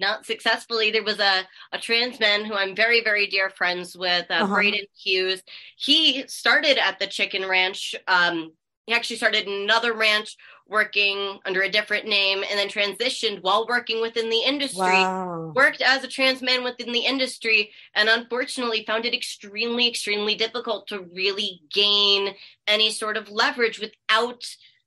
[0.00, 0.90] Not successfully.
[0.90, 1.42] There was a,
[1.72, 4.54] a trans man who i'm very very dear friends with uh, uh-huh.
[4.54, 5.42] braden hughes.
[5.76, 8.52] He started at the chicken ranch um,
[8.86, 10.36] he actually started another ranch
[10.68, 15.52] working under a different name and then transitioned while working within the industry wow.
[15.54, 20.86] worked as a trans man within the industry and unfortunately found it extremely extremely difficult
[20.86, 22.34] to really gain
[22.66, 24.44] any sort of leverage without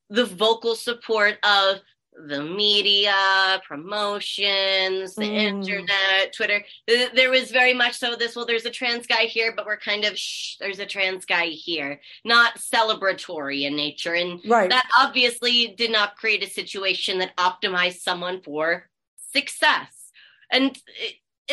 [0.10, 1.78] the vocal support of
[2.26, 5.36] the media, promotions, the mm.
[5.36, 6.64] internet, Twitter.
[6.88, 10.06] There was very much so this, well, there's a trans guy here, but we're kind
[10.06, 14.14] of, shh, there's a trans guy here, not celebratory in nature.
[14.14, 14.70] And right.
[14.70, 18.90] that obviously did not create a situation that optimized someone for
[19.34, 20.12] success.
[20.52, 20.78] And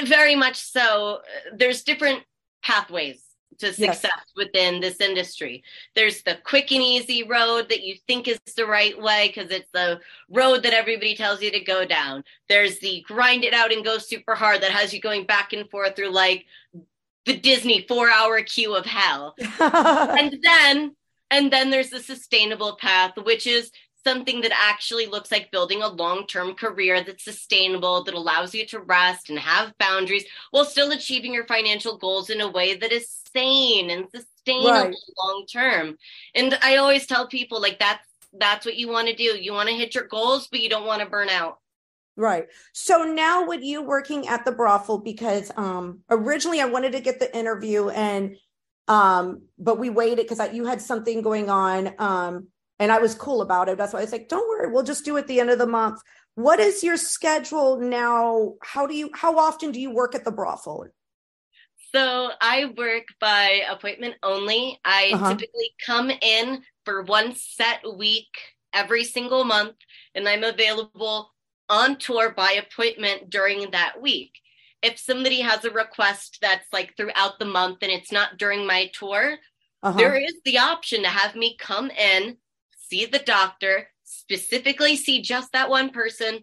[0.05, 1.21] very much so,
[1.53, 2.23] there's different
[2.63, 3.24] pathways
[3.59, 4.33] to success yes.
[4.37, 5.63] within this industry.
[5.95, 9.71] There's the quick and easy road that you think is the right way because it's
[9.73, 12.25] the road that everybody tells you to go down.
[12.49, 15.69] There's the grind it out and go super hard that has you going back and
[15.71, 16.47] forth through like
[17.25, 19.35] the Disney four hour queue of hell.
[19.61, 20.95] and then
[21.31, 23.71] and then there's the sustainable path, which is
[24.05, 28.67] something that actually looks like building a long term career that's sustainable, that allows you
[28.67, 32.93] to rest and have boundaries while still achieving your financial goals in a way that
[32.93, 34.95] is sane and sustainable right.
[35.19, 35.97] long term.
[36.35, 38.07] And I always tell people like that's
[38.39, 39.23] that's what you want to do.
[39.23, 41.59] You want to hit your goals, but you don't want to burn out.
[42.17, 42.47] Right.
[42.73, 47.19] So now with you working at the brothel, because um originally I wanted to get
[47.19, 48.37] the interview and
[48.87, 53.41] um but we waited because you had something going on um and I was cool
[53.43, 53.79] about it.
[53.79, 55.59] That's why I was like, don't worry, we'll just do it at the end of
[55.59, 56.01] the month.
[56.35, 58.55] What is your schedule now?
[58.63, 60.87] How do you how often do you work at the brothel?
[61.95, 64.81] So I work by appointment only.
[64.85, 65.31] I uh-huh.
[65.31, 68.37] typically come in for one set week
[68.73, 69.77] every single month,
[70.17, 71.31] and I'm available
[71.69, 74.33] on tour by appointment during that week.
[74.83, 78.91] If somebody has a request that's like throughout the month and it's not during my
[78.93, 79.37] tour,
[79.85, 79.97] uh-huh.
[79.97, 82.37] there is the option to have me come in
[82.95, 86.41] see the doctor, specifically see just that one person,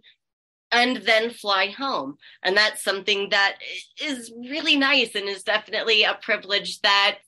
[0.71, 2.17] and then fly home.
[2.43, 3.57] And that's something that
[4.01, 7.19] is really nice and is definitely a privilege that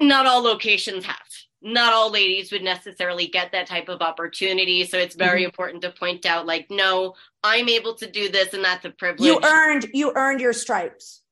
[0.00, 1.16] not all locations have.
[1.62, 4.84] Not all ladies would necessarily get that type of opportunity.
[4.84, 5.46] So it's very mm-hmm.
[5.46, 9.26] important to point out like, no, I'm able to do this and that's a privilege.
[9.26, 11.22] You earned you earned your stripes.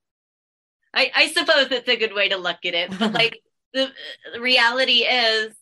[0.95, 2.99] I, I suppose that's a good way to look at it.
[2.99, 3.41] But like
[3.75, 3.91] the,
[4.33, 5.55] the reality is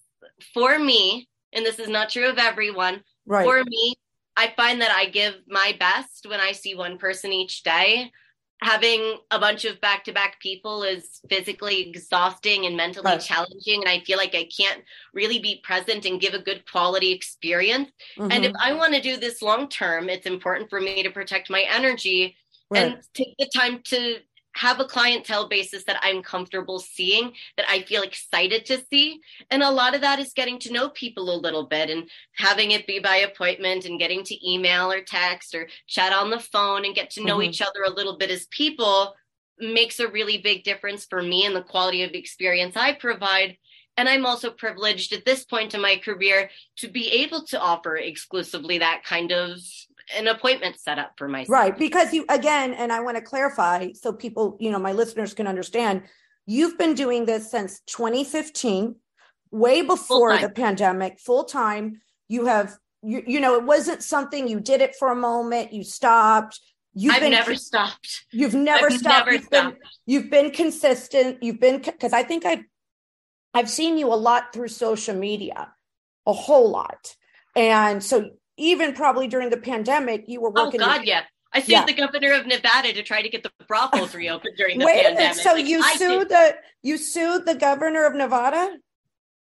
[0.55, 3.45] for me, and this is not true of everyone, right.
[3.45, 3.95] for me,
[4.37, 8.11] I find that I give my best when I see one person each day.
[8.63, 13.21] having a bunch of back to back people is physically exhausting and mentally right.
[13.21, 13.81] challenging.
[13.81, 14.83] And I feel like I can't
[15.15, 17.91] really be present and give a good quality experience.
[18.19, 18.33] Mm-hmm.
[18.33, 18.63] And if mm-hmm.
[18.63, 22.37] I want to do this long term, it's important for me to protect my energy
[22.71, 22.83] right.
[22.83, 24.17] and take the time to
[24.55, 29.21] have a clientele basis that I'm comfortable seeing, that I feel excited to see.
[29.51, 32.73] And a lot of that is getting to know people a little bit and having
[32.73, 36.85] it be by appointment and getting to email or text or chat on the phone
[36.85, 37.51] and get to know mm-hmm.
[37.51, 39.15] each other a little bit as people
[39.59, 43.57] makes a really big difference for me and the quality of experience I provide.
[43.97, 47.97] And I'm also privileged at this point in my career to be able to offer
[47.97, 49.59] exclusively that kind of
[50.17, 51.51] an appointment set up for myself.
[51.51, 51.77] Right.
[51.77, 55.47] Because you, again, and I want to clarify so people, you know, my listeners can
[55.47, 56.03] understand,
[56.47, 58.97] you've been doing this since 2015,
[59.51, 62.01] way before the pandemic, full time.
[62.29, 65.85] You have, you, you know, it wasn't something you did it for a moment, you
[65.85, 66.61] stopped.
[66.93, 68.25] You've I've been, never stopped.
[68.33, 69.27] You've never I've stopped.
[69.27, 69.79] Never you've, stopped.
[69.79, 71.43] Been, you've been consistent.
[71.43, 72.65] You've been because I think I've
[73.55, 75.73] I've seen you a lot through social media,
[76.27, 77.15] a whole lot.
[77.57, 80.81] And so even probably during the pandemic, you were working.
[80.83, 81.23] Oh God, yeah.
[81.53, 81.85] I sued yeah.
[81.85, 85.35] the governor of Nevada to try to get the brothels reopened during the Wait pandemic.
[85.35, 86.31] So like, you I sued did.
[86.31, 88.77] the you sued the governor of Nevada?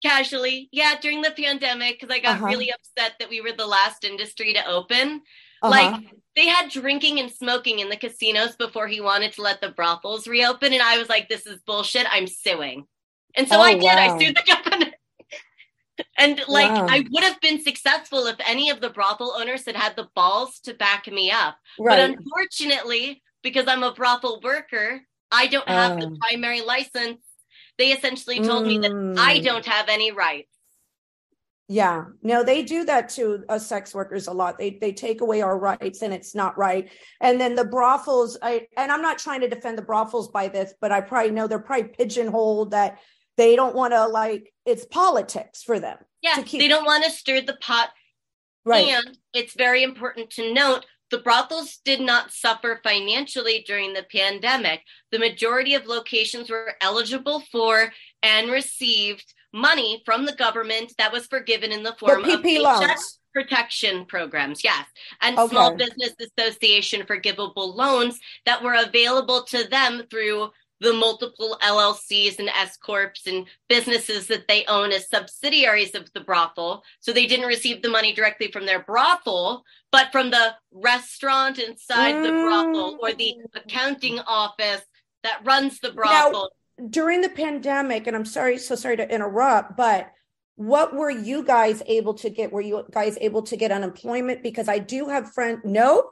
[0.04, 2.46] Casually, yeah, during the pandemic because I got uh-huh.
[2.46, 5.22] really upset that we were the last industry to open.
[5.60, 5.70] Uh-huh.
[5.70, 6.04] Like
[6.36, 10.28] they had drinking and smoking in the casinos before he wanted to let the brothels
[10.28, 12.06] reopen, and I was like, "This is bullshit.
[12.12, 12.86] I'm suing."
[13.34, 13.82] And so oh, I did.
[13.82, 14.14] Wow.
[14.14, 14.92] I sued the governor.
[16.18, 16.86] And like, wow.
[16.90, 20.58] I would have been successful if any of the brothel owners had had the balls
[20.64, 21.56] to back me up.
[21.78, 21.96] Right.
[21.96, 25.00] But unfortunately, because I'm a brothel worker,
[25.30, 26.00] I don't have uh.
[26.00, 27.20] the primary license.
[27.78, 28.68] They essentially told mm.
[28.68, 29.44] me that I mm.
[29.44, 30.50] don't have any rights.
[31.70, 34.58] Yeah, no, they do that to us sex workers a lot.
[34.58, 36.90] They they take away our rights, and it's not right.
[37.20, 40.72] And then the brothels, I and I'm not trying to defend the brothels by this,
[40.80, 43.00] but I probably know they're probably pigeonholed that
[43.36, 45.98] they don't want to like it's politics for them.
[46.22, 47.90] Yeah, they don't want to stir the pot.
[48.64, 48.88] Right.
[48.88, 54.82] And it's very important to note the brothels did not suffer financially during the pandemic.
[55.10, 61.26] The majority of locations were eligible for and received money from the government that was
[61.26, 63.20] forgiven in the form the PP of loans.
[63.32, 64.84] protection programs, yes,
[65.22, 65.48] and okay.
[65.48, 72.48] Small Business Association forgivable loans that were available to them through the multiple LLCs and
[72.48, 76.84] S corps and businesses that they own as subsidiaries of the brothel.
[77.00, 82.16] So they didn't receive the money directly from their brothel, but from the restaurant inside
[82.16, 82.22] mm.
[82.22, 84.82] the brothel or the accounting office
[85.24, 86.50] that runs the brothel.
[86.78, 90.12] Now, during the pandemic, and I'm sorry, so sorry to interrupt, but
[90.54, 92.52] what were you guys able to get?
[92.52, 94.42] Were you guys able to get unemployment?
[94.42, 95.60] Because I do have friends.
[95.64, 96.10] No,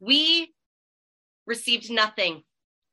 [0.00, 0.54] we
[1.46, 2.42] received nothing.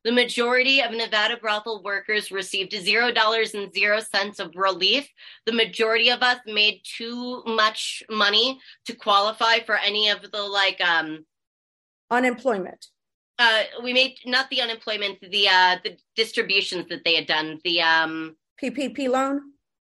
[0.04, 5.10] The majority of Nevada brothel workers received zero dollars and zero cents of relief.
[5.46, 10.82] The majority of us made too much money to qualify for any of the like
[10.82, 11.26] um
[12.12, 12.88] unemployment.
[13.40, 17.82] Uh, we made not the unemployment, the uh the distributions that they had done, the
[17.82, 19.42] um PPP loan.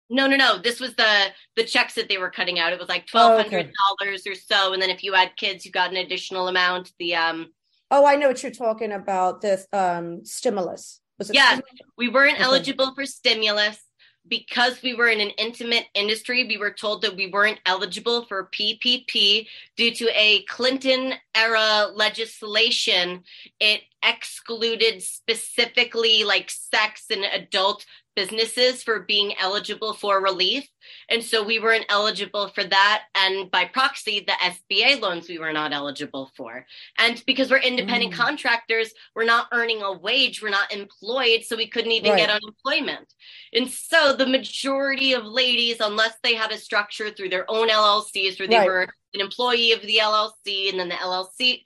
[0.10, 0.58] No, no, no.
[0.58, 2.72] This was the the checks that they were cutting out.
[2.72, 4.32] It was like twelve hundred dollars oh, okay.
[4.32, 6.94] or so, and then if you had kids, you got an additional amount.
[6.98, 7.52] The um
[7.90, 9.42] Oh, I know what you're talking about.
[9.42, 11.00] This um, stimulus.
[11.18, 11.82] Was it yeah, stimulus?
[11.98, 12.44] we weren't okay.
[12.44, 13.82] eligible for stimulus
[14.28, 16.46] because we were in an intimate industry.
[16.46, 23.24] We were told that we weren't eligible for PPP due to a Clinton era legislation.
[23.60, 27.86] It excluded specifically like sex and adult
[28.18, 30.68] businesses for being eligible for relief.
[31.08, 33.04] And so we weren't eligible for that.
[33.14, 36.66] And by proxy, the SBA loans we were not eligible for.
[36.98, 38.18] And because we're independent mm.
[38.18, 42.18] contractors, we're not earning a wage, we're not employed, so we couldn't even right.
[42.18, 43.14] get unemployment.
[43.54, 48.40] And so the majority of ladies, unless they had a structure through their own LLCs
[48.40, 48.68] where they right.
[48.68, 51.62] were an employee of the LLC and then the LLC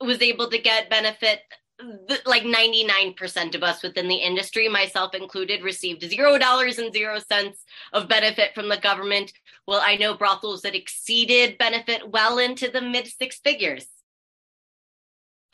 [0.00, 1.40] was able to get benefit
[2.26, 7.64] like 99% of us within the industry, myself included, received zero dollars and zero cents
[7.92, 9.32] of benefit from the government.
[9.66, 13.86] Well, I know brothels that exceeded benefit well into the mid six figures.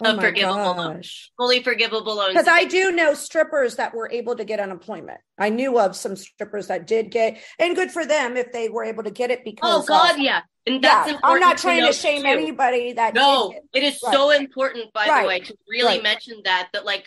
[0.03, 0.77] Oh of forgivable gosh.
[0.77, 2.33] loans, fully forgivable loans.
[2.33, 5.21] Because I do know strippers that were able to get unemployment.
[5.39, 8.83] I knew of some strippers that did get, and good for them if they were
[8.83, 9.41] able to get it.
[9.41, 12.29] Oh, because oh God, yeah, and that's yeah, I'm not trying to, to shame too.
[12.29, 13.63] anybody that no, it.
[13.73, 14.13] it is right.
[14.13, 15.23] so important, by right.
[15.23, 16.03] the way, to really right.
[16.03, 17.07] mention that that like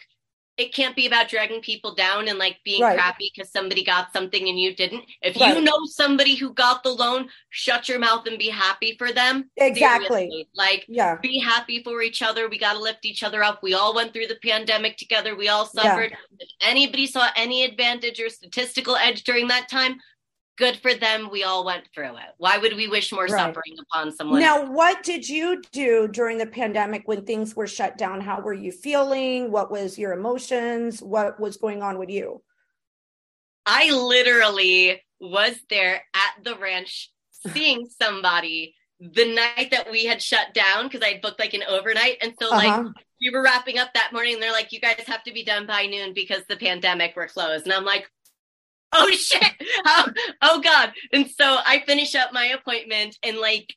[0.58, 2.98] it can't be about dragging people down and like being Right.
[2.98, 5.06] crappy because somebody got something and you didn't.
[5.22, 5.56] If Right.
[5.56, 9.52] you know somebody who got the loan, shut your mouth and be happy for them.
[9.58, 10.08] Exactly.
[10.08, 10.50] Seriously.
[10.56, 11.18] Like Yeah.
[11.22, 12.50] be happy for each other.
[12.50, 13.62] We got to lift each other up.
[13.62, 15.36] We all went through the pandemic together.
[15.36, 15.84] We all Yeah.
[15.84, 16.18] suffered.
[16.40, 20.00] If anybody saw any advantage or statistical edge during that time,
[20.58, 21.30] good for them.
[21.32, 22.34] We all went through it.
[22.38, 23.32] Why would we wish more Right.
[23.32, 24.40] suffering upon someone?
[24.40, 28.22] Now, what did you do during the pandemic when things were shut down?
[28.22, 29.52] How were you feeling?
[29.52, 31.02] What was your emotions?
[31.02, 32.44] What was going on with you?
[33.66, 37.12] I literally was there at the ranch
[37.54, 41.64] seeing somebody the night that we had shut down because I had booked like an
[41.70, 42.18] overnight.
[42.22, 42.90] And so, like, Uh-huh.
[43.22, 45.68] we were wrapping up that morning and they're like, you guys have to be done
[45.68, 47.66] by noon because the pandemic we're closed.
[47.66, 48.10] And I'm like,
[48.94, 49.44] oh shit.
[49.86, 50.06] Oh,
[50.42, 50.94] oh God.
[51.12, 53.74] And so I finish up my appointment in like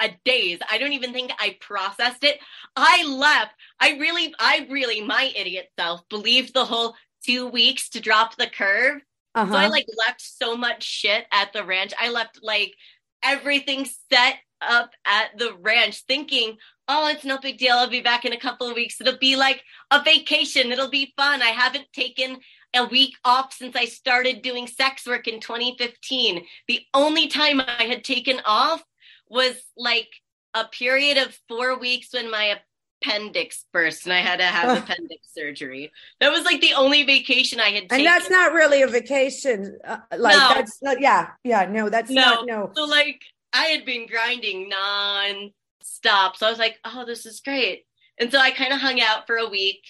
[0.00, 2.38] a daze I don't even think I processed it.
[2.74, 3.52] I left.
[3.80, 6.94] I really, I really, my idiot self believed the whole
[7.24, 9.00] two weeks to drop the curve.
[9.48, 9.68] So I Uh-huh.
[9.70, 11.92] like left so much shit at the ranch.
[11.98, 12.74] I left like
[13.22, 16.56] everything set up at the ranch thinking,
[16.88, 17.74] oh, it's no big deal.
[17.76, 19.00] I'll be back in a couple of weeks.
[19.00, 20.72] It'll be like a vacation.
[20.72, 21.40] It'll be fun.
[21.42, 22.38] I haven't taken
[22.74, 26.44] a week off since I started doing sex work in 2015.
[26.68, 28.82] The only time I had taken off
[29.28, 30.08] was like
[30.54, 32.60] a period of four weeks when my
[33.02, 35.92] appendix burst and I had to have appendix surgery.
[36.20, 37.98] That was like the only vacation I had taken.
[37.98, 39.78] and that's not really a vacation.
[39.84, 40.48] Uh, like No.
[40.54, 41.00] that's not.
[41.00, 41.66] Yeah, yeah.
[41.66, 42.22] No, that's No.
[42.22, 42.46] not.
[42.46, 42.72] No.
[42.74, 43.22] So like
[43.52, 46.36] I had been grinding non-stop.
[46.36, 47.84] So I was like, oh, this is great.
[48.18, 49.82] And so I kind of hung out for a week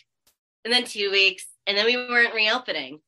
[0.64, 3.00] and then two weeks, and then we weren't reopening.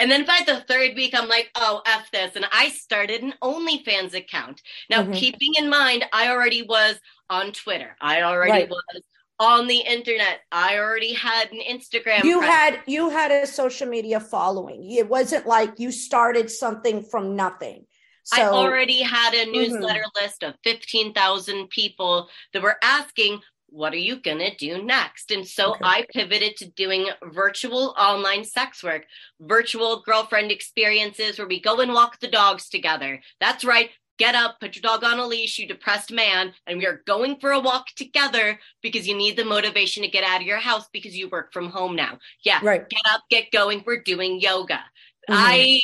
[0.00, 2.34] And then by the third week, I'm like, oh, F this.
[2.34, 4.60] And I started an OnlyFans account.
[4.90, 5.14] Now, Mhm.
[5.14, 6.98] keeping in mind, I already was
[7.30, 7.96] on Twitter.
[8.00, 8.68] I already Right.
[8.68, 9.02] was
[9.38, 10.40] on the internet.
[10.50, 12.24] I already had an Instagram.
[12.24, 12.56] You presence.
[12.56, 14.90] had you had a social media following.
[14.90, 17.86] It wasn't like you started something from nothing.
[18.24, 19.52] So I already had a Mhm.
[19.52, 23.42] newsletter list of 15,000 people that were asking,
[23.74, 25.32] What are you going to do next?
[25.32, 25.80] And so Okay.
[25.82, 29.04] I pivoted to doing virtual online sex work,
[29.40, 33.20] virtual girlfriend experiences where we go and walk the dogs together.
[33.40, 33.90] That's right.
[34.16, 37.40] Get up, put your dog on a leash, you depressed man, and we are going
[37.40, 40.86] for a walk together because you need the motivation to get out of your house
[40.92, 42.18] because you work from home now.
[42.44, 42.88] Yeah, right.
[42.88, 43.82] get up, get going.
[43.84, 44.84] We're doing yoga.
[45.28, 45.34] Mhm.
[45.34, 45.80] I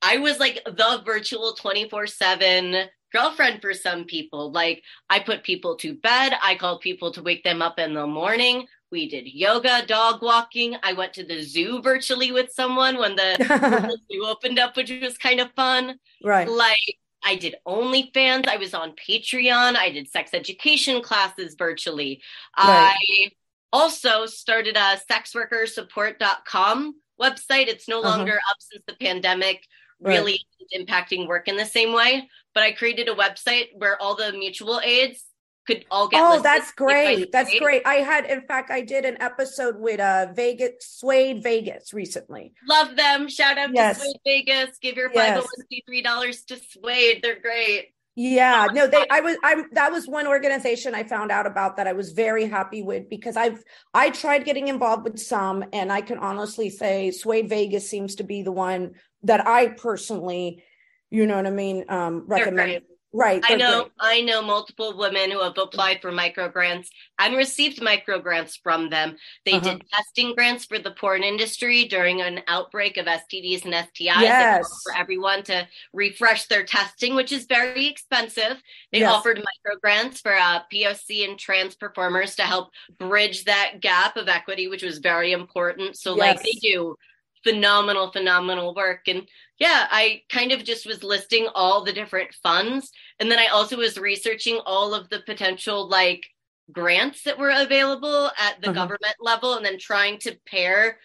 [0.00, 4.42] I was like the virtual 24/7 girlfriend for some people.
[4.52, 8.06] Like I put people to bed, I called people to wake them up in the
[8.06, 8.66] morning.
[8.90, 10.76] We did yoga, dog walking.
[10.82, 14.76] I went to the zoo virtually with someone when the, when the zoo opened up,
[14.76, 15.98] which was kind of fun.
[16.22, 16.48] right.
[16.48, 22.20] Like I did OnlyFans, I was on Patreon, I did sex education classes virtually.
[22.58, 22.94] Right.
[23.00, 23.30] I
[23.72, 27.68] also started a sexworkersupport.com website.
[27.68, 28.16] It's no Uh-huh.
[28.18, 29.66] longer up since the pandemic
[30.04, 30.14] Right.
[30.18, 30.40] really
[30.76, 32.28] impacting work in the same way.
[32.54, 35.24] But I created a website where all the mutual aids
[35.66, 37.32] could all get Oh, that's great.
[37.32, 37.82] That's great.
[37.86, 42.52] I had, in fact, I did an episode with uh Vegas, Suede Vegas recently.
[42.68, 43.28] Love them.
[43.28, 43.98] Shout out Yes.
[43.98, 44.78] to Suede Vegas.
[44.78, 45.42] Give your Yes.
[45.42, 47.20] 501c3 dollars to Suede.
[47.22, 47.88] They're great.
[48.16, 51.88] Yeah, no, they I was I'm that was one organization I found out about that
[51.88, 53.60] I was very happy with because I've
[53.92, 58.22] I tried getting involved with some and I can honestly say Suede Vegas seems to
[58.22, 58.92] be the one
[59.24, 60.62] that I personally,
[61.10, 62.82] you know what I mean, um recommend.
[63.16, 63.44] Right.
[63.48, 63.92] I know great.
[64.00, 68.90] I know multiple women who have applied for micro grants and received micro grants from
[68.90, 69.16] them.
[69.44, 69.74] They Uh-huh.
[69.74, 74.20] did testing grants for the porn industry during an outbreak of STDs and STIs.
[74.20, 74.66] Yes.
[74.82, 78.60] for everyone to refresh their testing, which is very expensive.
[78.92, 79.12] They Yes.
[79.14, 84.28] offered micro grants for uh, POC and trans performers to help bridge that gap of
[84.28, 85.96] equity, which was very important.
[85.96, 86.96] So, like, they do
[87.44, 89.06] phenomenal, phenomenal work.
[89.06, 89.28] And
[89.58, 92.90] yeah, I kind of just was listing all the different funds.
[93.20, 96.24] And then I also was researching all of the potential like
[96.72, 98.74] grants that were available at the Uh-huh.
[98.74, 100.98] government level and then trying to pair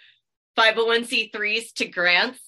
[0.57, 2.39] 501c3s to grants.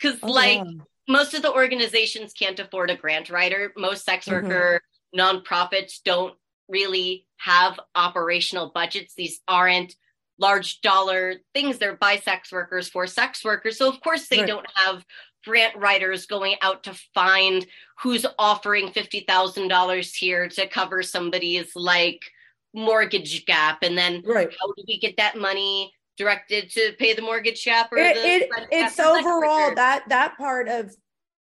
[0.00, 0.86] Because, Oh, like, wow.
[1.08, 3.72] most of the organizations can't afford a grant writer.
[3.76, 4.42] Most sex Mhm.
[4.42, 4.82] worker
[5.16, 6.38] nonprofits don't
[6.68, 9.14] really have operational budgets.
[9.14, 9.94] These aren't
[10.38, 11.78] large dollar things.
[11.78, 13.76] They're by sex workers for sex workers.
[13.78, 14.46] So, of course, they Right.
[14.46, 15.04] don't have
[15.44, 17.66] grant writers going out to find
[18.02, 22.20] who's offering $50,000 here to cover somebody's like
[22.74, 23.82] mortgage gap.
[23.82, 24.50] And then right.
[24.60, 28.26] how do we get that money directed to pay the mortgage gap or It, the
[28.26, 29.76] it it's overall workers?
[29.76, 30.94] that that part of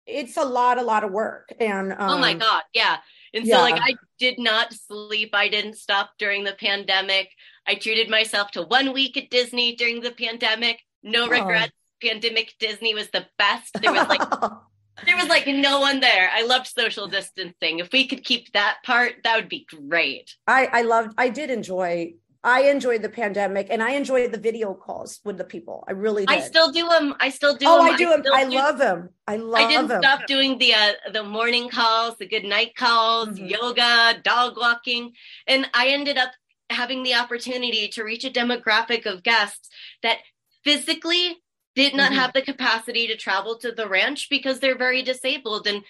[0.06, 1.54] it's a lot, a lot of work.
[1.60, 2.98] And um, oh my god yeah
[3.34, 3.58] and yeah.
[3.58, 7.30] so like i did not sleep i didn't stop during the pandemic
[7.68, 11.72] i treated myself to one week at disney during the pandemic No regrets.
[11.74, 12.08] Oh.
[12.08, 13.82] Pandemic Disney was the best.
[13.82, 14.22] There was like
[15.06, 16.30] there was like no one there.
[16.34, 17.80] I loved social distancing.
[17.80, 20.36] If we could keep that part, that would be great.
[20.48, 24.74] I I loved I did enjoy I enjoyed the pandemic and I enjoyed the video
[24.74, 25.86] calls with the people.
[25.88, 26.38] I really did.
[26.38, 27.16] I still do them.
[27.22, 27.94] I still do oh, them.
[27.94, 28.34] I do them.
[28.34, 29.10] I, I love them.
[29.26, 29.68] I love them.
[29.68, 30.02] I didn't them.
[30.02, 33.46] stop doing the uh, the morning calls, the good night calls, mm-hmm.
[33.46, 35.14] yoga, dog walking,
[35.48, 36.32] and I ended up
[36.74, 39.70] having the opportunity to reach a demographic of guests
[40.02, 40.20] that
[40.64, 41.38] physically
[41.76, 42.20] did not mm-hmm.
[42.20, 45.84] have the capacity to travel to the ranch because they're very disabled and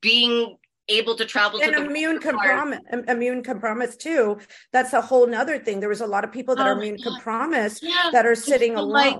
[0.00, 0.56] being
[0.88, 4.38] able to travel and to immune compromise immune compromise too.
[4.72, 5.80] That's a whole nother thing.
[5.80, 8.10] There was a lot of people that oh, are immune compromised yeah.
[8.12, 9.16] that are sitting alone like,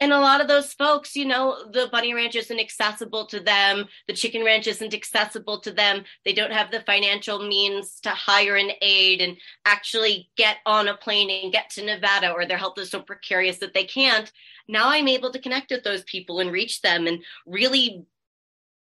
[0.00, 3.86] and a lot of those folks you know the bunny ranch isn't accessible to them
[4.08, 8.56] the chicken ranch isn't accessible to them they don't have the financial means to hire
[8.56, 12.78] an aide and actually get on a plane and get to nevada or their health
[12.78, 14.32] is so precarious that they can't
[14.68, 18.04] now i'm able to connect with those people and reach them and really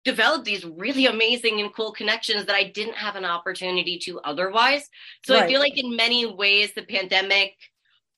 [0.03, 4.89] develop these really amazing and cool connections that I didn't have an opportunity to otherwise.
[5.23, 5.43] So right.
[5.43, 7.53] I feel like in many ways the pandemic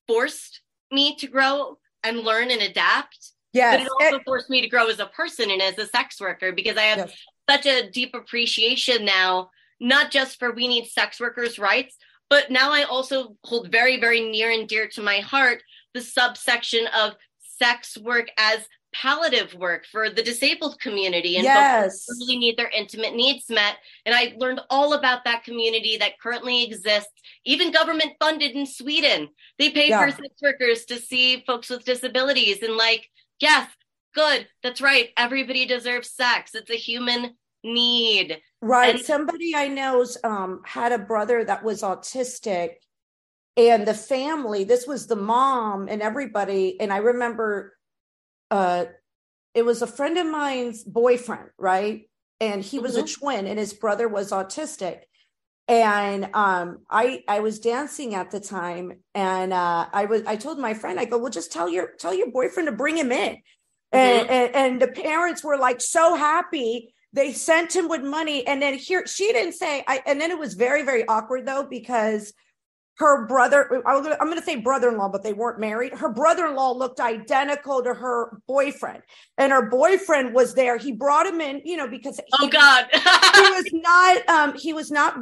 [0.07, 1.77] forced me to grow
[2.07, 3.31] and learn and adapt.
[3.53, 3.77] Yes.
[3.77, 6.51] But it also forced me to grow as a person and as a sex worker
[6.51, 7.15] because I have yes.
[7.49, 9.49] such a deep appreciation now,
[9.79, 11.95] not just for we need sex workers' rights,
[12.29, 15.61] but now I also hold very, very near and dear to my heart
[15.93, 18.67] the subsection of sex work as
[19.01, 22.05] palliative work for the disabled community and yes.
[22.05, 23.75] folks really need their intimate needs met.
[24.05, 27.11] And I learned all about that community that currently exists,
[27.45, 29.29] even government funded in Sweden.
[29.59, 30.05] They pay yeah.
[30.05, 33.69] for sex workers to see folks with disabilities and like, yes,
[34.13, 35.09] good, that's right.
[35.17, 36.55] Everybody deserves sex.
[36.55, 38.39] It's a human need.
[38.61, 38.95] Right.
[38.95, 42.75] And- Somebody I know's um, had a brother that was autistic
[43.57, 47.74] and the family this was the mom and everybody and i remember
[48.51, 48.85] uh,
[49.53, 52.09] it was a friend of mine's boyfriend, right?
[52.39, 53.05] And he was mm-hmm.
[53.05, 54.99] a twin, and his brother was autistic.
[55.67, 60.59] And um, I I was dancing at the time, and uh, I was I told
[60.59, 63.35] my friend, I go, well, just tell your tell your boyfriend to bring him in.
[63.35, 63.97] Mm-hmm.
[63.97, 68.61] And, and and the parents were like so happy they sent him with money and
[68.61, 72.33] then here she didn't say i and then it was very very awkward though because
[72.97, 77.83] her brother i'm going to say brother-in-law but they weren't married her brother-in-law looked identical
[77.83, 79.01] to her boyfriend
[79.37, 82.87] and her boyfriend was there he brought him in you know because he, oh god
[82.91, 85.17] he was not um he was not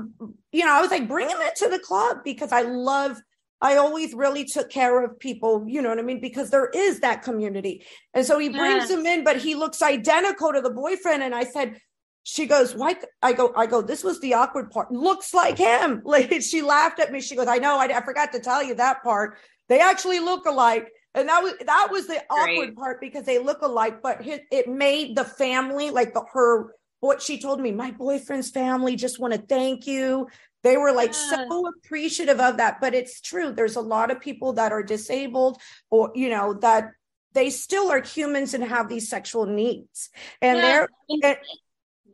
[0.52, 3.20] you know i was like bring him into the club because i love
[3.64, 6.20] I always really took care of people, you know what I mean?
[6.20, 7.86] Because there is that community.
[8.14, 11.24] And so he brings him in, but he looks identical to the boyfriend.
[11.24, 11.80] And I said,
[12.24, 12.96] she goes, why?
[13.22, 14.92] I go, I go, this was the awkward part.
[14.92, 16.02] Looks like him.
[16.14, 17.22] Like she laughed at me.
[17.22, 19.38] She goes, I know, I, I forgot to tell you that part.
[19.68, 20.90] They actually look alike.
[21.16, 22.58] And that was, that was the Great.
[22.58, 26.74] awkward part because they look alike, but it, it made the family, like the, her,
[27.02, 30.28] what she told me, my boyfriend's family just want to thank you.
[30.64, 31.48] They were like yeah.
[31.48, 32.80] so appreciative of that.
[32.80, 33.52] But it's true.
[33.52, 36.92] There's a lot of people that are disabled or, you know, that
[37.34, 40.10] they still are humans and have these sexual needs.
[40.42, 40.86] And yeah.
[41.22, 41.42] they're,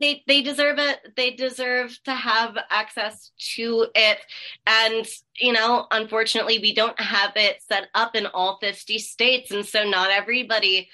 [0.00, 0.98] they they deserve it.
[1.16, 4.18] They deserve to have access to it.
[4.66, 5.06] And
[5.38, 9.50] you know unfortunately we don't have it set up in all 50 states.
[9.50, 10.88] And so not everybody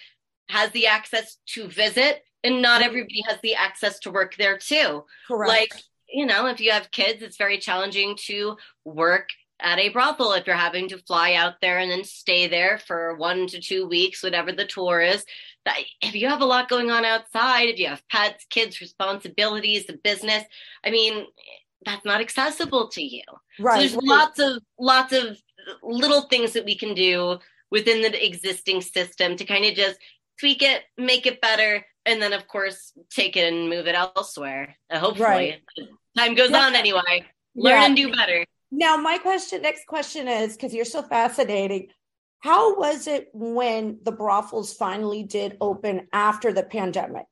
[0.48, 2.88] has the access to visit and not mm-hmm.
[2.88, 5.04] everybody has the access to work there too.
[5.28, 5.48] Correct.
[5.48, 5.72] like
[6.08, 9.28] you know if you have kids it's very challenging to work
[9.60, 10.32] at a brothel.
[10.32, 13.86] If you're having to fly out there and then stay there for one to two
[13.86, 15.24] weeks whatever the tour is
[16.00, 19.98] if you have a lot going on outside, if you have pets, kids, responsibilities, the
[20.02, 20.44] business,
[20.84, 21.26] I mean,
[21.84, 23.22] that's not accessible to you.
[23.58, 23.74] Right.
[23.74, 24.04] So there's right.
[24.04, 25.38] lots of lots of
[25.82, 27.38] little things that we can do
[27.70, 29.98] within the existing system to kind of just
[30.38, 34.76] tweak it, make it better, and then of course take it and move it elsewhere.
[34.90, 35.88] Uh, hopefully, right.
[36.16, 36.66] time goes yeah.
[36.66, 37.24] on anyway.
[37.54, 37.86] Learn yeah.
[37.86, 38.44] and do better.
[38.70, 41.88] Now, my question, next question is because you're so fascinating.
[42.46, 47.24] How was it when the brothels finally did open after the pandemic?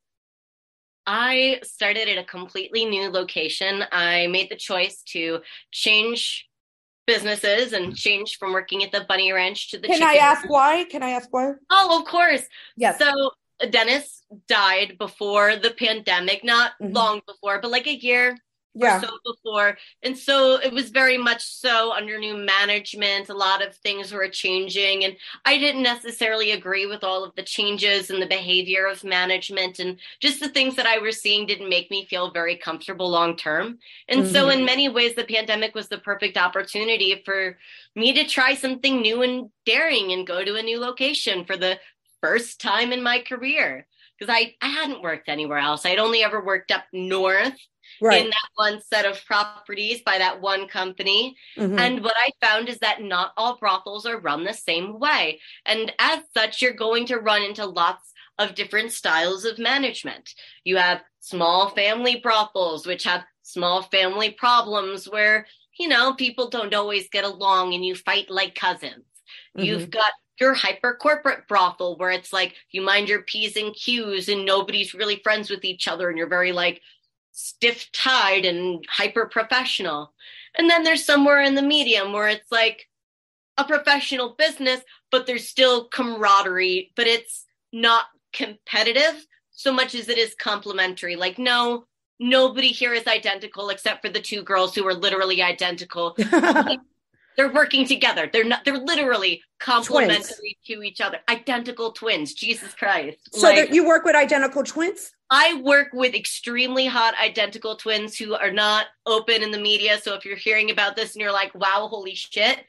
[1.07, 3.85] I started at a completely new location.
[3.93, 5.41] I made the choice to
[5.71, 6.49] change
[7.07, 10.85] businesses and change from working at the bunny ranch to the Can I ask why?
[10.85, 11.53] Can I ask why?
[11.71, 12.43] Oh, of course.
[12.77, 12.99] Yes.
[12.99, 13.31] So
[13.71, 16.93] Dennis died before the pandemic, not mm-hmm.
[16.93, 18.37] long before, but like a year
[18.75, 19.01] yeah.
[19.01, 19.79] so before.
[20.03, 23.29] And so it was very much so under new management.
[23.29, 25.05] A lot of things were changing.
[25.05, 29.79] And I didn't necessarily agree with all of the changes and the behavior of management.
[29.79, 33.37] And just the things that I was seeing didn't make me feel very comfortable long
[33.37, 33.79] term.
[34.09, 34.33] And mm-hmm.
[34.33, 37.57] so, in many ways, the pandemic was the perfect opportunity for
[37.95, 41.79] me to try something new and daring and go to a new location for the
[42.21, 43.87] first time in my career
[44.19, 45.85] because I, I hadn't worked anywhere else.
[45.85, 47.55] I'd only ever worked up north
[48.01, 48.25] right.
[48.25, 51.37] in that one set of properties by that one company.
[51.57, 51.79] Mm-hmm.
[51.79, 55.41] And what I found is that not all brothels are run the same way.
[55.67, 60.31] And as such, you're going to run into lots of different styles of management.
[60.65, 65.47] You have small family brothels, which have small family problems where,
[65.79, 69.05] you know, people don't always get along and you fight like cousins.
[69.57, 69.65] Mm-hmm.
[69.65, 74.29] You've got your hyper corporate brothel where it's like you mind your P's and Q's
[74.29, 76.81] and nobody's really friends with each other and you're very like
[77.35, 80.15] stiff tied and hyper professional.
[80.57, 82.89] And then there's somewhere in the medium where it's like
[83.59, 84.81] a professional business,
[85.11, 91.17] but there's still camaraderie, but it's not competitive so much as it is complementary.
[91.17, 91.87] Like, no,
[92.21, 96.17] nobody here is identical except for the two girls who are literally identical.
[97.37, 98.29] they're working together.
[98.33, 98.65] They're not.
[98.65, 100.67] They're literally complementary twins.
[100.67, 101.19] to each other.
[101.29, 102.35] Identical twins.
[102.35, 103.19] Jesus Christ!
[103.33, 105.13] So like, you work with identical twins?
[105.31, 109.99] I work with extremely hot identical twins who are not open in the media.
[110.01, 112.65] So if you're hearing about this and you're like, "Wow, holy shit,"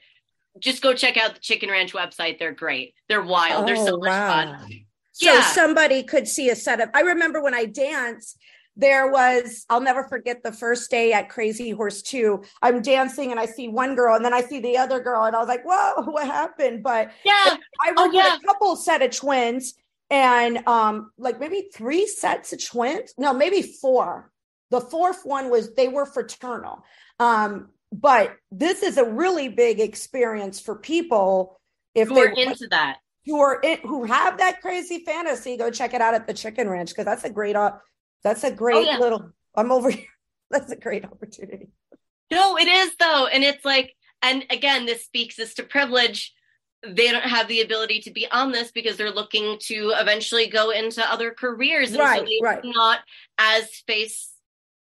[0.58, 2.38] just go check out the Chicken Ranch website.
[2.38, 2.94] They're great.
[3.08, 3.64] They're wild.
[3.64, 4.84] Oh, They're so oh, much fun.
[5.12, 5.42] So yeah.
[5.42, 6.90] somebody could see a setup.
[6.92, 8.36] I remember when I danced
[8.76, 13.40] there was i'll never forget the first day at crazy horse 2 i'm dancing and
[13.40, 15.64] i see one girl and then i see the other girl and i was like
[15.64, 16.82] whoa what happened?
[16.82, 17.56] But yeah.
[17.82, 18.34] I worked oh, yeah.
[18.34, 19.74] with a couple set of twins
[20.10, 23.12] and um like maybe three sets of twins?
[23.18, 24.30] No maybe four.
[24.70, 26.84] The fourth one was they were fraternal.
[27.18, 31.60] Um but this is a really big experience for people
[31.94, 32.98] if they're into that?
[33.24, 36.68] who are in, who have that crazy fantasy go check it out at the chicken
[36.68, 37.72] ranch because that's a great uh,
[38.22, 38.98] that's a oh, great oh, yeah.
[38.98, 40.04] little, I'm over here.
[40.50, 41.70] That's a great opportunity.
[42.30, 43.26] No, it is though.
[43.26, 46.32] And it's like, and again, this speaks as to privilege.
[46.86, 50.70] They don't have the ability to be on this because they're looking to eventually go
[50.70, 51.90] into other careers.
[51.90, 52.60] And right, so right.
[52.64, 53.00] not
[53.38, 54.35] as face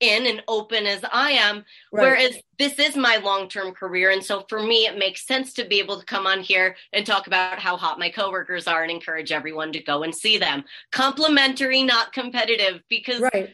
[0.01, 1.65] in and open as I am.
[1.93, 2.03] Right.
[2.03, 4.11] Whereas this is my long term career.
[4.11, 7.05] And so for me, it makes sense to be able to come on here and
[7.05, 10.65] talk about how hot my coworkers are and encourage everyone to go and see them.
[10.93, 13.53] Complimentary, not competitive, because right.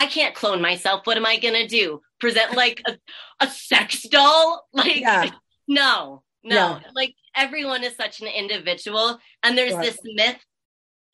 [0.00, 1.06] I can't clone myself.
[1.06, 2.00] What am I going to do?
[2.20, 2.98] Present like a,
[3.40, 4.66] a sex doll?
[4.72, 5.30] Like, yeah.
[5.68, 6.54] no, no.
[6.54, 6.80] Yeah.
[6.94, 9.18] Like everyone is such an individual.
[9.42, 9.84] And there's right.
[9.84, 10.38] this myth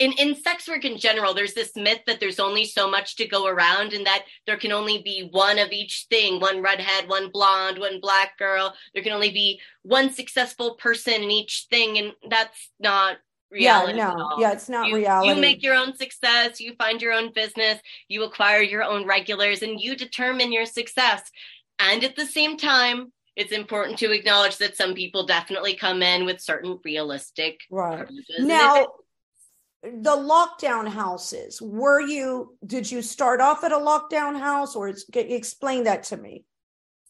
[0.00, 3.28] in, in sex work in general, there's this myth that there's only so much to
[3.28, 7.30] go around and that there can only be one of each thing one redhead, one
[7.30, 8.74] blonde, one black girl.
[8.94, 11.98] There can only be one successful person in each thing.
[11.98, 13.18] And that's not
[13.50, 13.98] reality.
[13.98, 14.36] Yeah, no.
[14.38, 15.28] Yeah, it's not you, reality.
[15.28, 17.78] You make your own success, you find your own business,
[18.08, 21.30] you acquire your own regulars, and you determine your success.
[21.78, 26.24] And at the same time, it's important to acknowledge that some people definitely come in
[26.24, 28.06] with certain realistic right
[28.38, 28.86] now
[29.82, 31.60] the lockdown houses.
[31.60, 36.44] Were you did you start off at a lockdown house or explain that to me?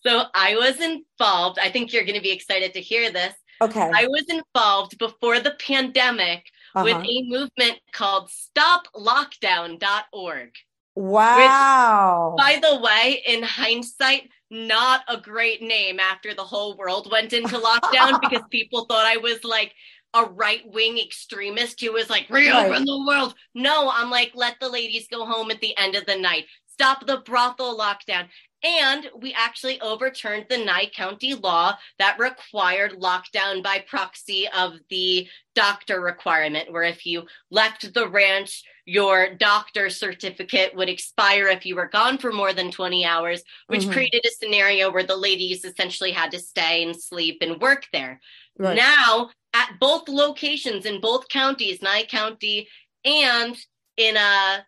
[0.03, 3.35] So i was involved i think you're going to be excited to hear this.
[3.63, 3.91] Okay.
[3.95, 6.85] I was involved before the pandemic uh-huh.
[6.85, 10.55] with a movement called stoplockdown.org
[10.95, 12.35] wow.
[12.35, 17.33] Which, by the way in hindsight not a great name after the whole world went
[17.33, 19.73] into lockdown because people thought i was like
[20.15, 22.85] a right wing extremist who was like, reopen right.
[22.85, 23.35] the world.
[23.55, 26.47] No, I'm like, let the ladies go home at the end of the night.
[26.67, 28.27] Stop the brothel lockdown.
[28.63, 35.27] And we actually overturned the Nye County law that required lockdown by proxy of the
[35.55, 41.77] doctor requirement, where if you left the ranch, your doctor certificate would expire if you
[41.77, 43.93] were gone for more than 20 hours, which mm-hmm.
[43.93, 48.21] created a scenario where the ladies essentially had to stay and sleep and work there.
[48.61, 48.77] Right.
[48.77, 52.69] Now, at both locations in both counties, Nye County
[53.07, 53.57] and
[53.97, 54.59] in uh,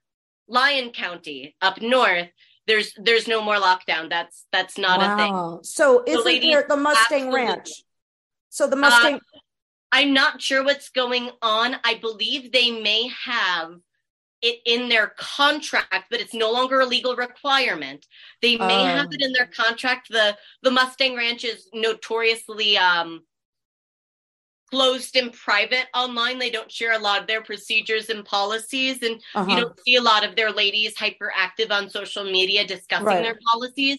[0.48, 2.28] Lyon County up north,
[2.66, 4.08] there's there's no more lockdown.
[4.08, 5.14] That's that's not wow.
[5.14, 5.58] a thing.
[5.64, 7.40] So isn't the there the Mustang absolutely.
[7.40, 7.68] Ranch?
[8.48, 9.16] So the Mustang.
[9.16, 9.38] Uh,
[9.92, 11.76] I'm not sure what's going on.
[11.84, 13.74] I believe they may have
[14.40, 18.06] it in their contract, but it's no longer a legal requirement.
[18.40, 20.08] They may have it in their contract.
[20.08, 23.20] The the Mustang Ranch is notoriously um,
[24.72, 26.38] closed and private online.
[26.38, 29.50] They don't share a lot of their procedures and policies, and uh-huh.
[29.50, 33.22] you don't see a lot of their ladies hyperactive on social media discussing right.
[33.22, 33.98] their policies.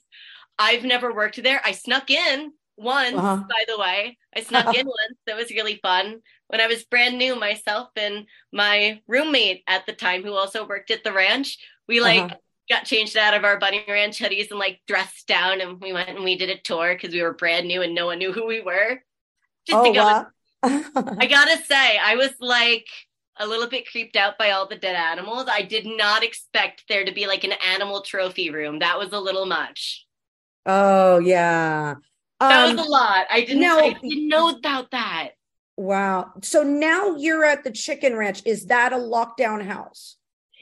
[0.57, 1.61] I've never worked there.
[1.63, 3.43] I snuck in once, uh-huh.
[3.47, 4.17] by the way.
[4.35, 5.19] I snuck in once.
[5.27, 9.93] That was really fun when I was brand new myself and my roommate at the
[9.93, 11.59] time, who also worked at the ranch.
[11.87, 12.21] We like.
[12.21, 12.35] Uh-huh.
[12.69, 16.07] Got changed out of our bunny ranch hoodies and like dressed down, and we went
[16.07, 18.47] and we did a tour because we were brand new and no one knew who
[18.47, 19.01] we were.
[19.67, 20.27] Just oh, wow.
[20.63, 22.87] I gotta say, I was like,
[23.37, 25.45] a little bit creeped out by all the dead animals.
[25.49, 28.79] I did not expect there to be like an animal trophy room.
[28.79, 30.05] That was a little much.
[30.65, 31.95] Oh yeah.
[32.39, 33.25] That um, was a lot.
[33.29, 35.29] I didn't know, I didn't know about that.
[35.75, 36.33] Wow.
[36.41, 38.41] So now you're at the chicken ranch.
[38.45, 40.17] Is that a lockdown house?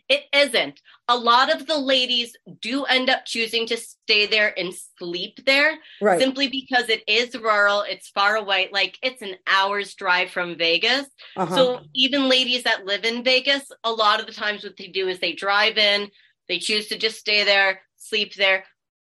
[0.07, 0.81] It isn't.
[1.11, 5.77] A lot of the ladies do end up choosing to stay there and sleep there
[6.01, 6.19] right.
[6.19, 11.05] simply because it is rural, it's far away, like it's an hour's drive from Vegas.
[11.35, 11.55] Uh-huh.
[11.55, 15.09] So even ladies that live in Vegas, a lot of the times what they do
[15.09, 16.09] is they drive in,
[16.47, 18.63] they choose to just stay there, sleep there.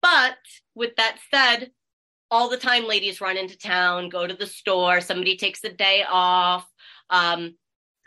[0.04, 0.38] But
[0.76, 1.72] with that said,
[2.30, 6.04] all the time ladies run into town, go to the store, somebody takes a day
[6.08, 6.70] off.
[7.10, 7.56] Um,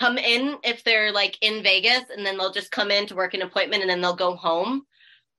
[0.01, 3.35] come in if they're like in Vegas and then they'll just come in to work
[3.35, 4.87] an appointment and then they'll go home.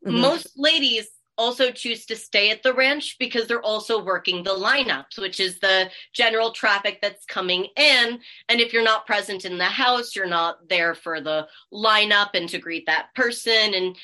[0.06, 0.22] Mm-hmm.
[0.22, 5.18] Most ladies also choose to stay at the ranch because they're also working the lineups,
[5.18, 8.20] which is the general traffic that's coming in.
[8.48, 12.48] And if you're not present in the house, you're not there for the lineup and
[12.50, 13.74] to greet that person.
[13.74, 13.98] And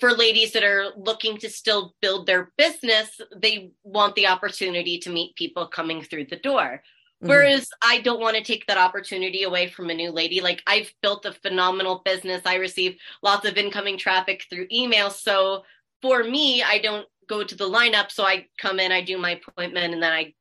[0.00, 5.10] for ladies that are looking to still build their business, they want the opportunity to
[5.10, 6.82] meet people coming through the door.
[7.22, 7.28] Mm-hmm.
[7.28, 10.40] Whereas I don't want to take that opportunity away from a new lady.
[10.40, 12.42] Like I've built a phenomenal business.
[12.44, 15.08] I receive lots of incoming traffic through email.
[15.08, 15.62] So
[16.00, 18.10] for me, I don't go to the lineup.
[18.10, 20.34] So I come in, I do my appointment, and then I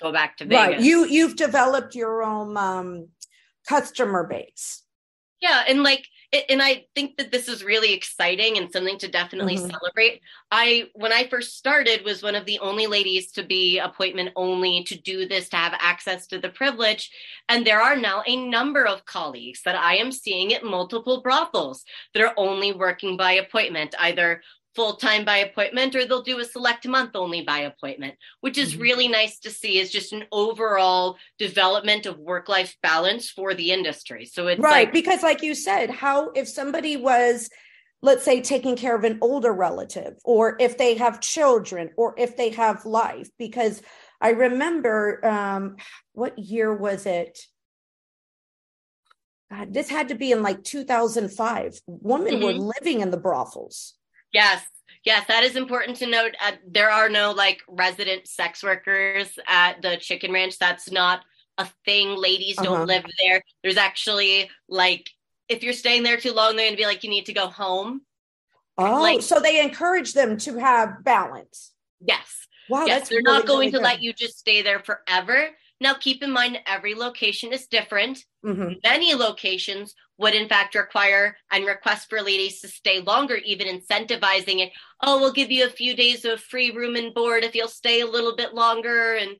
[0.00, 0.76] go back to Vegas.
[0.76, 0.80] Right.
[0.80, 3.08] You you've developed your own um,
[3.68, 4.82] customer base.
[5.42, 6.06] Yeah, and like
[6.50, 9.70] and I think that this is really exciting and something to definitely mm-hmm.
[9.70, 10.20] celebrate.
[10.50, 14.84] I when I first started was one of the only ladies to be appointment only
[14.84, 17.10] to do this to have access to the privilege
[17.48, 21.84] and there are now a number of colleagues that I am seeing at multiple brothels
[22.12, 24.42] that are only working by appointment either
[24.78, 28.72] full time by appointment or they'll do a select month only by appointment, which is
[28.72, 28.82] mm-hmm.
[28.82, 33.72] really nice to see is just an overall development of work life balance for the
[33.72, 34.24] industry.
[34.24, 37.50] So it's right like, because, like you said, how if somebody was
[38.00, 42.36] let's say taking care of an older relative or if they have children or if
[42.36, 43.82] they have life because
[44.20, 45.74] i remember um
[46.12, 47.40] what year was it
[49.50, 52.44] God, this had to be in like 2005 women mm-hmm.
[52.44, 53.97] were living in the brothels
[54.38, 54.64] Yes.
[55.04, 56.36] Yes, that is important to note.
[56.40, 60.58] Uh, there are no like resident sex workers at the chicken ranch.
[60.58, 61.22] That's not
[61.56, 62.10] a thing.
[62.16, 62.64] Ladies uh-huh.
[62.64, 63.42] don't live there.
[63.62, 65.10] There's actually like
[65.48, 68.02] if you're staying there too long, they're gonna be like, you need to go home.
[68.76, 71.72] Oh, like, so they encourage them to have balance.
[72.00, 72.46] Yes.
[72.68, 75.48] Wow, yes, they're really, not going really to let you just stay there forever.
[75.80, 78.24] Now, keep in mind, every location is different.
[78.44, 78.74] Mm-hmm.
[78.82, 84.58] Many locations would, in fact, require and request for ladies to stay longer, even incentivizing
[84.58, 84.72] it.
[85.02, 88.00] Oh, we'll give you a few days of free room and board if you'll stay
[88.00, 89.14] a little bit longer.
[89.14, 89.36] And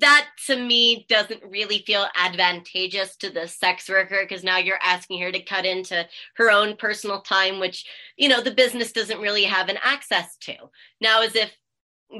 [0.00, 5.22] that to me doesn't really feel advantageous to the sex worker because now you're asking
[5.22, 7.86] her to cut into her own personal time, which,
[8.18, 10.54] you know, the business doesn't really have an access to.
[11.00, 11.50] Now, as if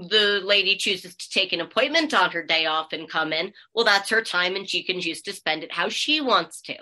[0.08, 3.84] the lady chooses to take an appointment on her day off and come in, well,
[3.84, 6.76] that's her time and she can choose to spend it how she wants to.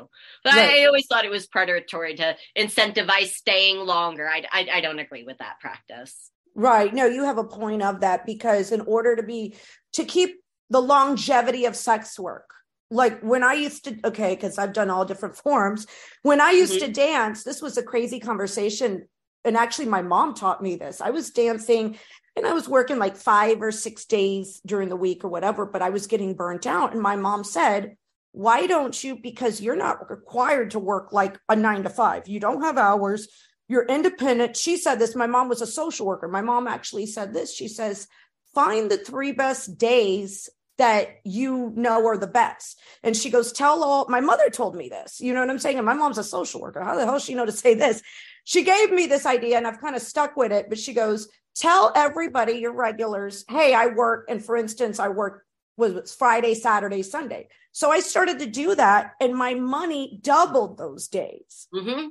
[0.45, 0.83] But right.
[0.83, 4.29] I always thought it was predatory to incentivize staying longer.
[4.29, 6.31] I, I, I don't agree with that practice.
[6.55, 6.93] Right.
[6.93, 9.57] No, you have a point of that because in order to be,
[9.95, 10.41] to keep
[10.71, 12.49] the longevity of sex work,
[12.91, 15.87] like when I used to, okay, because I've done all different forms.
[16.23, 16.87] When I used mm-hmm.
[16.87, 19.07] to dance, this was a crazy conversation
[19.45, 21.01] and actually my mom taught me this.
[21.01, 21.99] I was dancing
[22.37, 25.83] and I was working like five or six days during the week or whatever, but
[25.83, 26.93] I was getting burnt out.
[26.93, 27.97] And my mom said,
[28.33, 29.17] Why don't you?
[29.17, 33.29] Because you're not required to work like a nine to five, you don't have hours,
[33.69, 34.57] you're independent.
[34.57, 35.15] She said this.
[35.15, 36.29] My mom was a social worker.
[36.29, 37.55] My mom actually said this.
[37.55, 38.09] She says,
[38.55, 42.81] Find the three best days that you know are the best.
[43.03, 45.21] And she goes, Tell all my mother told me this.
[45.21, 45.77] You know what I'm saying?
[45.77, 46.83] And my mom's a social worker.
[46.83, 48.03] How the hell she know to say this?
[48.45, 51.29] She gave me this idea and I've kind of stuck with it, but she goes,
[51.55, 54.27] tell everybody your regulars, hey, I work.
[54.29, 55.45] And for instance, I work
[55.77, 57.49] was Friday, Saturday, Sunday.
[57.73, 61.69] So I started to do that and my money doubled those days.
[61.75, 62.09] Mm-hmm.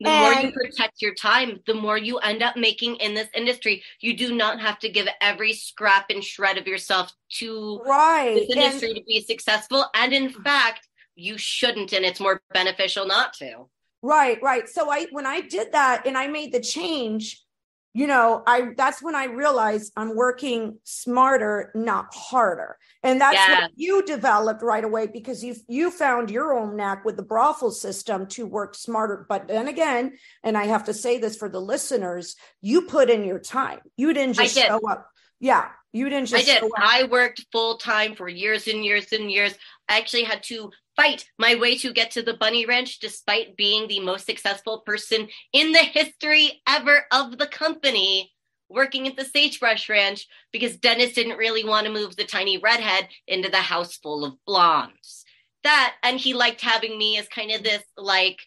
[0.00, 3.28] The and, more you protect your time, the more you end up making in this
[3.34, 3.82] industry.
[4.00, 8.34] You do not have to give every scrap and shred of yourself to right.
[8.34, 9.84] this industry and, to be successful.
[9.94, 13.68] And in fact, you shouldn't, and it's more beneficial not to.
[14.02, 14.66] Right, right.
[14.66, 17.44] So I when I did that and I made the change,
[17.92, 22.76] you know i that's when i realized i'm working smarter not harder.
[23.02, 23.62] And that's yeah.
[23.62, 27.70] what you developed right away because you you found your own knack with the brothel
[27.70, 29.24] system to work smarter.
[29.28, 33.24] But then again and i have to say this for the listeners you put in
[33.24, 33.80] your time.
[33.96, 35.08] You didn't just show up.
[35.40, 36.48] Yeah You didn't just.
[36.48, 36.70] I did.
[36.76, 39.54] I worked full time for years and years and years.
[39.88, 43.88] I actually had to fight my way to get to the bunny ranch despite being
[43.88, 48.32] the most successful person in the history ever of the company
[48.68, 53.08] working at the sagebrush ranch because dennis didn't really want to move the tiny redhead
[53.26, 55.24] into the house full of blondes
[55.64, 58.38] that and he liked having me as kind of this like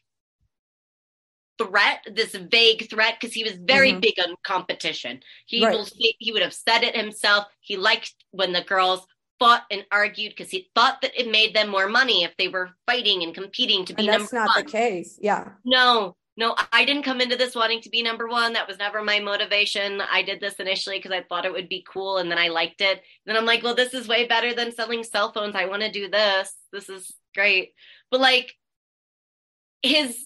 [1.58, 4.00] threat this vague threat because he was very mm-hmm.
[4.00, 5.22] big on competition.
[5.46, 5.74] He right.
[5.74, 7.46] will he would have said it himself.
[7.62, 9.06] He liked when the girls
[9.40, 12.70] fought and argued because he thought that it made them more money if they were
[12.86, 14.66] fighting and competing to be and that's number not one.
[14.66, 15.20] the case.
[15.22, 15.50] Yeah.
[15.66, 18.54] No no i didn't come into this wanting to be number one.
[18.54, 20.02] That was never my motivation.
[20.02, 22.82] I did this initially because i thought it would be cool and then i liked
[22.82, 23.02] it.
[23.26, 25.56] Then i'm like well this is way better than selling cell phones.
[25.56, 26.54] I want to do this.
[26.72, 27.74] This is great.
[28.10, 28.56] But like
[29.84, 30.26] his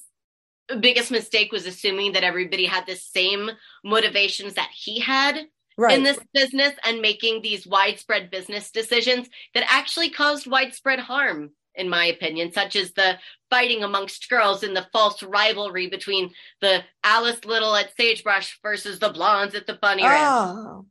[0.76, 3.50] biggest mistake was assuming that everybody had the same
[3.84, 5.48] motivations that he had
[5.78, 5.98] right.
[5.98, 11.88] in this business and making these widespread business decisions that actually caused widespread harm in
[11.88, 13.18] my opinion such as the
[13.50, 19.10] fighting amongst girls and the false rivalry between the alice little at sagebrush versus the
[19.10, 20.08] blondes at the bunny oh.
[20.08, 20.86] ranch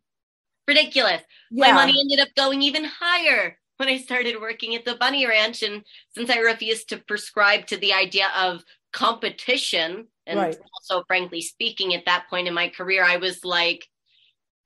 [0.69, 1.67] ridiculous yeah.
[1.67, 5.63] my money ended up going even higher when i started working at the bunny ranch
[5.63, 8.65] and since i refused to prescribe to the idea of
[8.97, 10.59] competition and right.
[10.75, 13.87] also frankly speaking at that point in my career i was like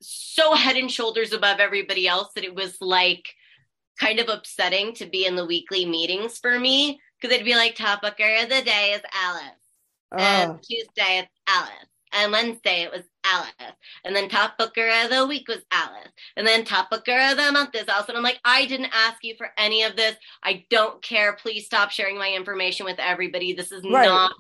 [0.00, 3.28] so head and shoulders above everybody else that it was like
[3.98, 7.74] kind of upsetting to be in the weekly meetings for me because it'd be like
[7.74, 9.60] top booker of the day is Alice.
[10.12, 10.16] Oh.
[10.16, 10.58] And ah.
[10.62, 11.89] Tuesday it's Alice.
[12.12, 13.52] And Wednesday it was Alice.
[14.04, 16.08] And then top booker of the week was Alice.
[16.36, 18.08] And then top booker of the month is Alice.
[18.08, 20.16] And I'm like, I didn't ask you for any of this.
[20.42, 21.34] I don't care.
[21.34, 23.52] Please stop sharing my information with everybody.
[23.52, 24.06] This is right.
[24.06, 24.32] not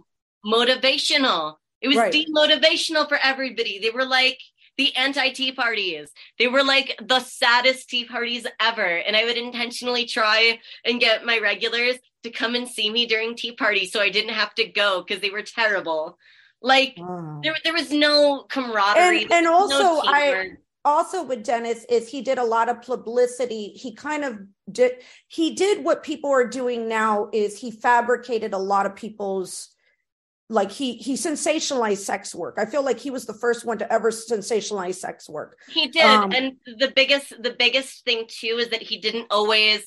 [0.44, 1.56] motivational.
[1.80, 2.12] It was right.
[2.12, 3.78] demotivational for everybody.
[3.78, 4.38] They were like,
[4.80, 6.10] the anti tea parties.
[6.38, 8.82] They were like the saddest tea parties ever.
[8.82, 13.34] And I would intentionally try and get my regulars to come and see me during
[13.34, 16.16] tea parties so I didn't have to go because they were terrible.
[16.62, 16.96] Like
[17.42, 19.22] there, there was no camaraderie.
[19.22, 20.52] And, and also, no I
[20.84, 23.68] also with Dennis is he did a lot of publicity.
[23.68, 24.38] He kind of
[24.70, 24.92] did.
[25.28, 27.30] He did what people are doing now.
[27.32, 29.70] Is he fabricated a lot of people's
[30.50, 32.56] like he he sensationalized sex work.
[32.58, 35.56] I feel like he was the first one to ever sensationalize sex work.
[35.68, 36.04] He did.
[36.04, 39.86] Um, and the biggest the biggest thing too is that he didn't always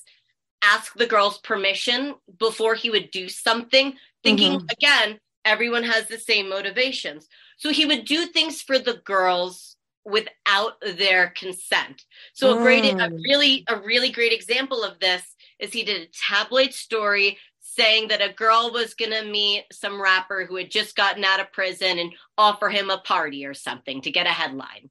[0.64, 4.68] ask the girls permission before he would do something, thinking mm-hmm.
[4.72, 7.28] again, everyone has the same motivations.
[7.58, 9.76] So he would do things for the girls
[10.06, 12.04] without their consent.
[12.34, 13.20] So a great a mm.
[13.24, 15.24] really a really great example of this
[15.60, 20.02] is he did a tabloid story saying that a girl was going to meet some
[20.02, 24.02] rapper who had just gotten out of prison and offer him a party or something
[24.02, 24.90] to get a headline.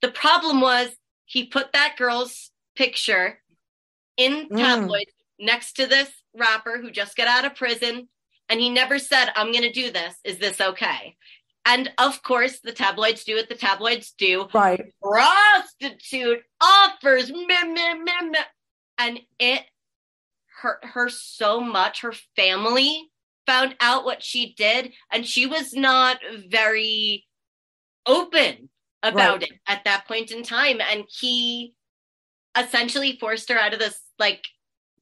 [0.00, 0.88] The problem was
[1.26, 3.38] he put that girl's picture
[4.16, 5.46] in tabloids mm.
[5.46, 8.08] next to this rapper who just got out of prison
[8.50, 10.14] and he never said I'm going to do this.
[10.24, 11.16] Is this okay?
[11.64, 14.48] And of course, the tabloids do what the tabloids do.
[14.52, 14.92] Right.
[15.02, 18.44] Prostitute offers, meh, meh, meh,
[18.98, 19.62] and it
[20.60, 22.00] hurt her so much.
[22.00, 23.10] Her family
[23.46, 27.26] found out what she did, and she was not very
[28.06, 28.68] open
[29.02, 29.42] about right.
[29.42, 30.80] it at that point in time.
[30.80, 31.74] And he
[32.58, 34.44] essentially forced her out of this, like,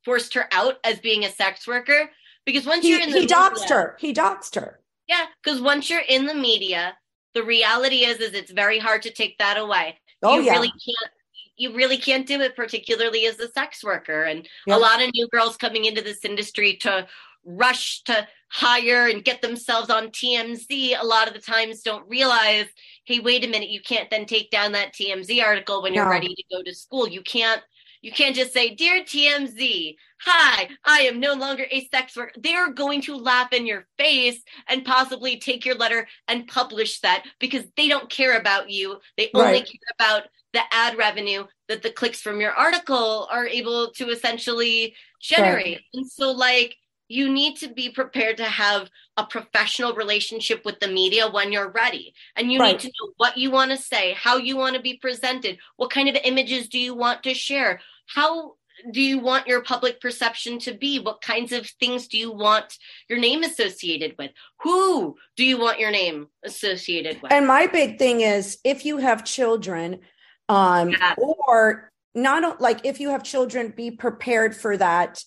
[0.04, 2.10] forced her out as being a sex worker.
[2.48, 3.94] Because once he, you're in the he media, doxed her.
[4.00, 4.80] He doxed her.
[5.06, 6.96] Yeah, because once you're in the media,
[7.34, 9.98] the reality is is it's very hard to take that away.
[10.22, 10.52] Oh, you yeah.
[10.52, 11.12] really can't
[11.58, 14.22] you really can't do it, particularly as a sex worker.
[14.22, 14.78] And yep.
[14.78, 17.06] a lot of new girls coming into this industry to
[17.44, 22.64] rush to hire and get themselves on TMZ a lot of the times don't realize,
[23.04, 26.34] hey, wait a minute, you can't then take down that TMZ article when you're ready
[26.34, 27.06] to go to school.
[27.06, 27.60] You can't
[28.00, 32.32] you can't just say, Dear TMZ, hi, I am no longer a sex worker.
[32.38, 37.24] They're going to laugh in your face and possibly take your letter and publish that
[37.38, 38.98] because they don't care about you.
[39.16, 39.64] They only right.
[39.66, 44.94] care about the ad revenue that the clicks from your article are able to essentially
[45.20, 45.66] generate.
[45.66, 45.80] Right.
[45.94, 46.76] And so, like,
[47.08, 51.70] you need to be prepared to have a professional relationship with the media when you're
[51.70, 52.14] ready.
[52.36, 52.72] And you right.
[52.72, 55.90] need to know what you want to say, how you want to be presented, what
[55.90, 58.54] kind of images do you want to share, how
[58.92, 61.00] do you want your public perception to be?
[61.00, 62.78] What kinds of things do you want
[63.08, 64.30] your name associated with?
[64.62, 67.32] Who do you want your name associated with?
[67.32, 70.00] And my big thing is if you have children,
[70.48, 71.14] um, yeah.
[71.18, 75.24] or not like if you have children, be prepared for that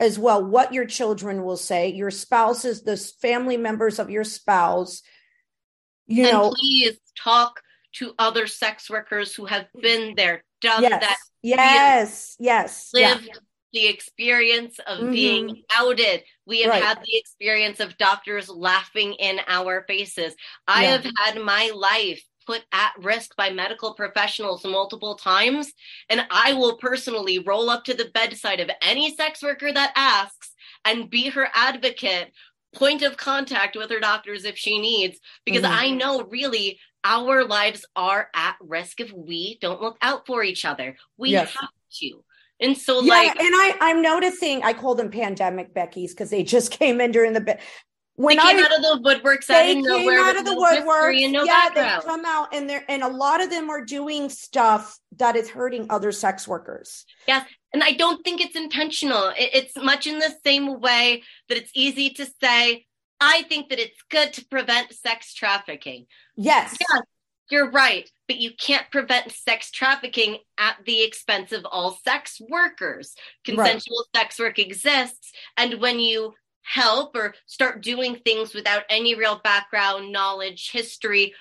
[0.00, 0.44] as well.
[0.44, 5.02] What your children will say, your spouses, the family members of your spouse.
[6.06, 7.60] You and know, please talk
[7.94, 10.44] to other sex workers who have been there.
[10.60, 11.00] done yes.
[11.00, 11.16] that.
[11.42, 12.90] Yes, yes.
[12.92, 13.34] Lived yeah.
[13.72, 15.12] the experience of mm-hmm.
[15.12, 16.22] being outed.
[16.46, 16.82] We have right.
[16.82, 20.34] had the experience of doctors laughing in our faces.
[20.66, 20.90] I yeah.
[20.92, 25.70] have had my life put at risk by medical professionals multiple times.
[26.08, 30.52] And I will personally roll up to the bedside of any sex worker that asks
[30.82, 32.32] and be her advocate,
[32.74, 35.78] point of contact with her doctors if she needs, because mm-hmm.
[35.78, 40.64] I know really our lives are at risk if we don't look out for each
[40.64, 40.96] other.
[41.18, 41.54] We yes.
[41.60, 41.68] have
[42.00, 42.24] to.
[42.60, 44.62] And so, yeah, like, and I, I'm noticing.
[44.64, 47.58] I call them pandemic Becky's because they just came in during the
[48.18, 51.30] when they came I, out of the woodworks, they came out of the no woodworks.
[51.30, 52.02] No yeah, background.
[52.02, 55.48] they come out and they're and a lot of them are doing stuff that is
[55.48, 57.06] hurting other sex workers.
[57.28, 59.28] Yes, and I don't think it's intentional.
[59.28, 62.86] It, it's much in the same way that it's easy to say,
[63.20, 67.02] "I think that it's good to prevent sex trafficking." Yes, yes,
[67.52, 73.14] you're right, but you can't prevent sex trafficking at the expense of all sex workers.
[73.44, 74.22] Consensual right.
[74.22, 76.34] sex work exists, and when you
[76.68, 81.34] help or start doing things without any real background, knowledge, history,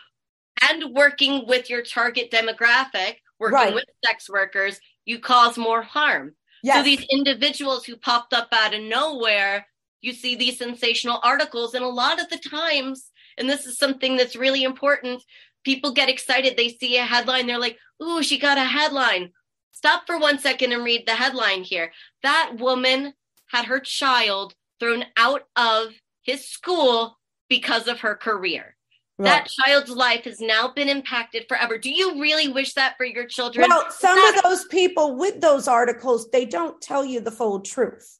[0.69, 3.73] and working with your target demographic, working right.
[3.73, 6.33] with sex workers, you cause more harm.
[6.63, 6.77] Yes.
[6.77, 9.67] So these individuals who popped up out of nowhere,
[10.01, 14.17] you see these sensational articles, and a lot of the times, and this is something
[14.17, 15.23] that's really important,
[15.63, 16.55] people get excited.
[16.55, 19.31] They see a headline, they're like, Ooh, she got a headline.
[19.71, 21.91] Stop for one second and read the headline here.
[22.23, 23.13] That woman
[23.47, 27.17] had her child thrown out of his school
[27.49, 28.75] because of her career.
[29.19, 29.29] Right.
[29.29, 31.79] That child's life has now been impacted forever.
[31.79, 33.67] Do you really wish that for your children?
[33.67, 38.19] Well, some of those people with those articles, they don't tell you the full truth.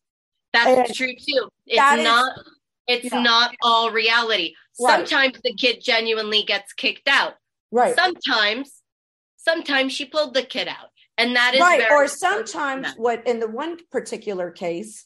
[0.54, 1.50] That's and true too.
[1.68, 3.22] It's not is, it's yeah.
[3.22, 4.56] not all reality.
[4.80, 5.08] Right.
[5.08, 7.34] Sometimes the kid genuinely gets kicked out.
[7.72, 7.96] Right.
[7.96, 8.82] Sometimes
[9.36, 10.90] sometimes she pulled the kid out.
[11.20, 11.84] And that is right.
[11.92, 15.06] Or sometimes what in the one particular case,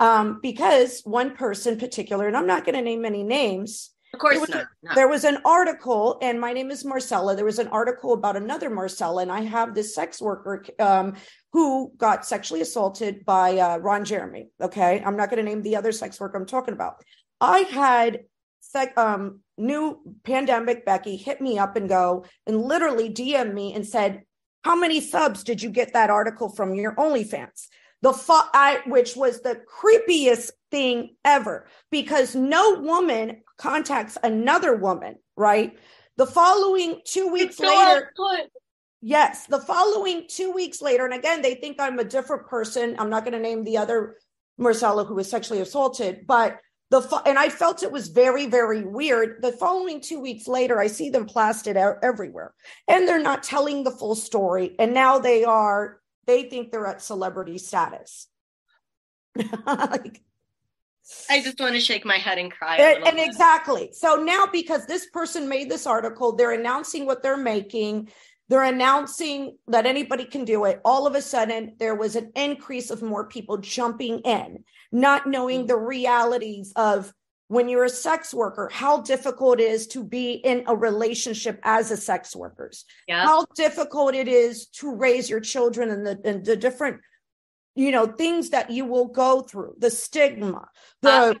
[0.00, 3.90] um, because one person particular, and I'm not going to name any names.
[4.12, 4.66] Of course was not.
[4.82, 4.94] No.
[4.94, 7.36] There was an article, and my name is Marcela.
[7.36, 11.14] There was an article about another Marcella, and I have this sex worker um,
[11.52, 14.48] who got sexually assaulted by uh, Ron Jeremy.
[14.60, 17.04] Okay, I'm not going to name the other sex worker I'm talking about.
[17.40, 18.20] I had
[18.60, 23.86] sec- um, new pandemic Becky hit me up and go and literally DM me and
[23.86, 24.22] said,
[24.64, 27.68] "How many subs did you get that article from your OnlyFans?"
[28.02, 35.16] The fo- I, which was the creepiest thing ever because no woman contacts another woman,
[35.36, 35.78] right?
[36.16, 38.12] The following two weeks so later,
[39.00, 42.96] yes, the following two weeks later, and again, they think I'm a different person.
[42.98, 44.16] I'm not going to name the other
[44.58, 46.58] Marcella who was sexually assaulted, but
[46.90, 49.42] the fo- and I felt it was very, very weird.
[49.42, 52.52] The following two weeks later, I see them plastered out everywhere,
[52.88, 54.74] and they're not telling the full story.
[54.78, 55.99] And now they are
[56.30, 58.28] they think they're at celebrity status.
[59.66, 60.22] like,
[61.28, 62.76] I just want to shake my head and cry.
[62.76, 63.90] And, and exactly.
[63.92, 68.10] So now, because this person made this article, they're announcing what they're making.
[68.48, 70.80] They're announcing that anybody can do it.
[70.84, 74.62] All of a sudden, there was an increase of more people jumping in,
[74.92, 75.68] not knowing mm.
[75.68, 77.12] the realities of
[77.50, 81.90] when you're a sex worker, how difficult it is to be in a relationship as
[81.90, 83.24] a sex workers, yeah.
[83.24, 87.00] how difficult it is to raise your children and the, and the different,
[87.74, 90.68] you know, things that you will go through, the stigma,
[91.02, 91.34] the uh,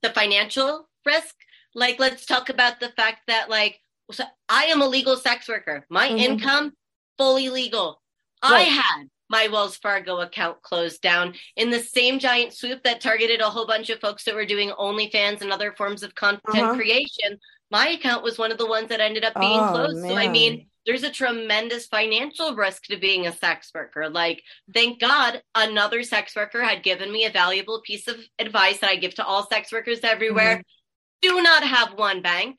[0.00, 1.34] the financial risk.
[1.74, 3.78] Like, let's talk about the fact that, like,
[4.12, 5.84] so I am a legal sex worker.
[5.90, 6.18] My mm-hmm.
[6.20, 6.72] income
[7.18, 8.00] fully legal.
[8.42, 8.60] Right.
[8.60, 13.40] I had my Wells Fargo account closed down in the same giant swoop that targeted
[13.40, 16.74] a whole bunch of folks that were doing OnlyFans and other forms of content uh-huh.
[16.74, 17.38] creation.
[17.70, 20.02] My account was one of the ones that ended up being oh, closed.
[20.02, 20.10] Man.
[20.10, 24.10] So, I mean, there's a tremendous financial risk to being a sex worker.
[24.10, 28.90] Like, thank God another sex worker had given me a valuable piece of advice that
[28.90, 30.56] I give to all sex workers everywhere.
[30.56, 31.36] Mm-hmm.
[31.36, 32.58] Do not have one bank.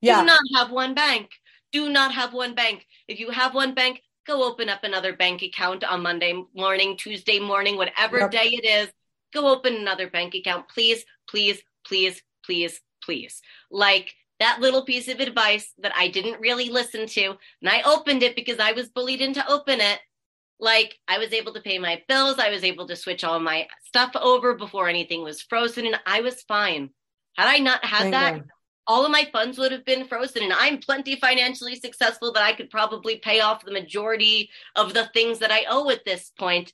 [0.00, 0.20] Yeah.
[0.20, 1.30] Do not have one bank.
[1.72, 2.86] Do not have one bank.
[3.08, 7.40] If you have one bank, go open up another bank account on Monday morning, Tuesday
[7.40, 8.30] morning, whatever yep.
[8.30, 8.88] day it is.
[9.32, 13.40] Go open another bank account, please, please, please, please, please.
[13.70, 18.22] Like that little piece of advice that I didn't really listen to, and I opened
[18.22, 19.98] it because I was bullied into open it.
[20.60, 23.66] Like I was able to pay my bills, I was able to switch all my
[23.84, 26.90] stuff over before anything was frozen, and I was fine.
[27.36, 28.44] Had I not had Thank that, God
[28.88, 32.52] all of my funds would have been frozen and i'm plenty financially successful that i
[32.52, 36.72] could probably pay off the majority of the things that i owe at this point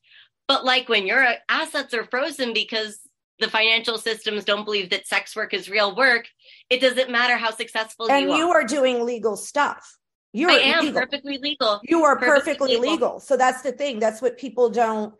[0.48, 3.00] but like when your assets are frozen because
[3.40, 6.28] the financial systems don't believe that sex work is real work
[6.70, 8.34] it doesn't matter how successful and you are.
[8.34, 9.98] And you are doing legal stuff
[10.32, 11.00] You're I am legal.
[11.00, 11.80] perfectly legal.
[11.84, 12.90] You are perfectly perfectly, legal.
[12.92, 13.20] legal.
[13.20, 13.98] So that's the thing.
[13.98, 15.14] That's what people don't.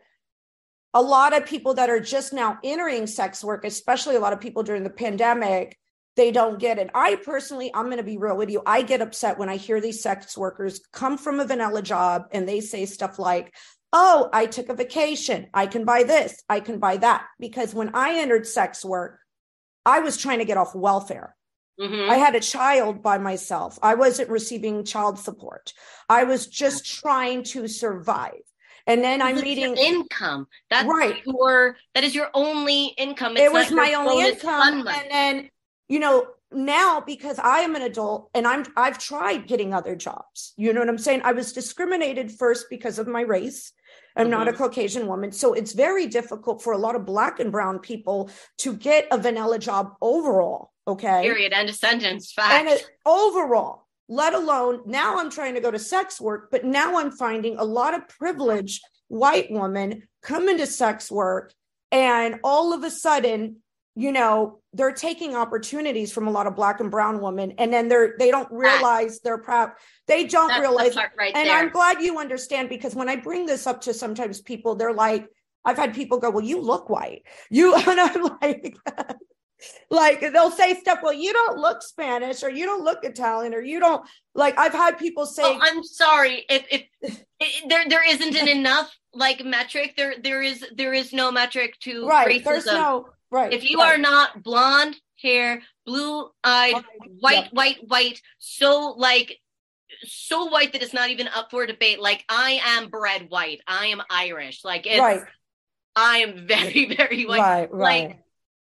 [0.93, 4.39] A lot of people that are just now entering sex work, especially a lot of
[4.41, 5.77] people during the pandemic,
[6.15, 6.89] they don't get it.
[6.95, 8.61] I personally, I'm going to be real with you.
[8.65, 12.47] I get upset when I hear these sex workers come from a vanilla job and
[12.47, 13.53] they say stuff like,
[13.97, 15.47] Oh, I took a vacation.
[15.53, 16.43] I can buy this.
[16.49, 17.27] I can buy that.
[17.39, 19.19] Because when I entered sex work,
[19.85, 21.35] I was trying to get off welfare.
[21.79, 22.09] Mhm.
[22.09, 23.79] I had a child by myself.
[23.81, 25.73] I wasn't receiving child support.
[26.09, 28.41] I was just trying to survive.
[28.87, 30.47] And then I'm meeting income.
[30.69, 31.21] That's Right.
[31.25, 33.33] your that is your only income.
[33.37, 35.49] It's it was my only income and then
[35.87, 40.53] you know now because i am an adult and i'm i've tried getting other jobs
[40.57, 43.73] you know what i'm saying i was discriminated first because of my race
[44.15, 44.57] i'm not a Mhm.
[44.57, 48.29] caucasian woman so it's very difficult for a lot of black and brown people
[48.59, 51.51] to get a vanilla job overall okay Period.
[51.51, 52.31] End of sentence.
[52.31, 52.53] Fact.
[52.53, 56.97] and it, overall let alone now i'm trying to go to sex work but now
[56.99, 61.53] i'm finding a lot of privileged white women come into sex work
[61.91, 63.57] and all of a sudden
[63.95, 67.87] you know they're taking opportunities from a lot of black and brown women and then
[67.87, 69.71] they're they don't realize they're proud
[70.07, 71.57] they don't That's realize right and there.
[71.57, 75.27] i'm glad you understand because when i bring this up to sometimes people they're like
[75.63, 78.75] i've had people go well you look white you and i'm like
[79.89, 83.61] like they'll say stuff well you don't look spanish or you don't look italian or
[83.61, 84.05] you don't
[84.35, 86.45] like i've had people say Oh, I'm sorry.
[86.49, 86.83] If, if,
[87.39, 91.79] if there there isn't an enough like metric, there there is there is no metric
[91.81, 92.43] to right racism.
[92.43, 93.95] there's no right if you right.
[93.95, 96.83] are not blonde hair, blue eyed,
[97.19, 97.53] white, yep.
[97.53, 99.37] white, white, so like
[100.03, 101.99] so white that it's not even up for debate.
[101.99, 103.61] Like I am bred white.
[103.67, 104.63] I am Irish.
[104.63, 105.21] Like it's right
[105.95, 107.39] I am very, very white.
[107.39, 108.19] right right like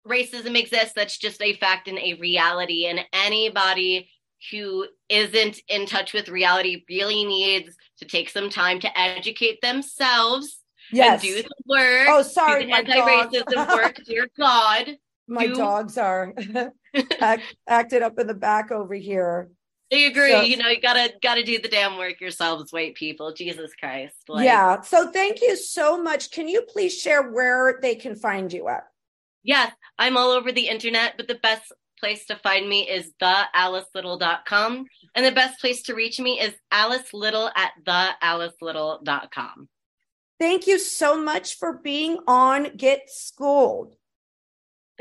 [0.07, 4.09] racism exists that's just a fact and a reality and anybody
[4.49, 10.60] who isn't in touch with reality really needs to take some time to educate themselves
[10.91, 12.07] yes and do the work.
[12.09, 14.97] Oh do sorry the my anti-racism work dear god.
[15.27, 16.33] My do- dogs are
[17.21, 19.49] act, acted up in the back over here.
[19.93, 20.31] I agree.
[20.31, 23.33] So- you know you gotta gotta do the damn work yourselves white people.
[23.33, 24.15] Jesus christ.
[24.27, 24.81] Like, yeah.
[24.81, 26.31] So thank you so much.
[26.31, 28.83] Can you please share where they can find you at?
[29.43, 29.73] Yes.
[29.97, 31.71] I'm all over the internet but the best
[32.01, 34.85] place to find me is thealicelittle.com
[35.15, 39.69] and the best place to reach me is alice little at thealicelittle.com
[40.41, 43.95] Thank you so much for being on Get Schooled.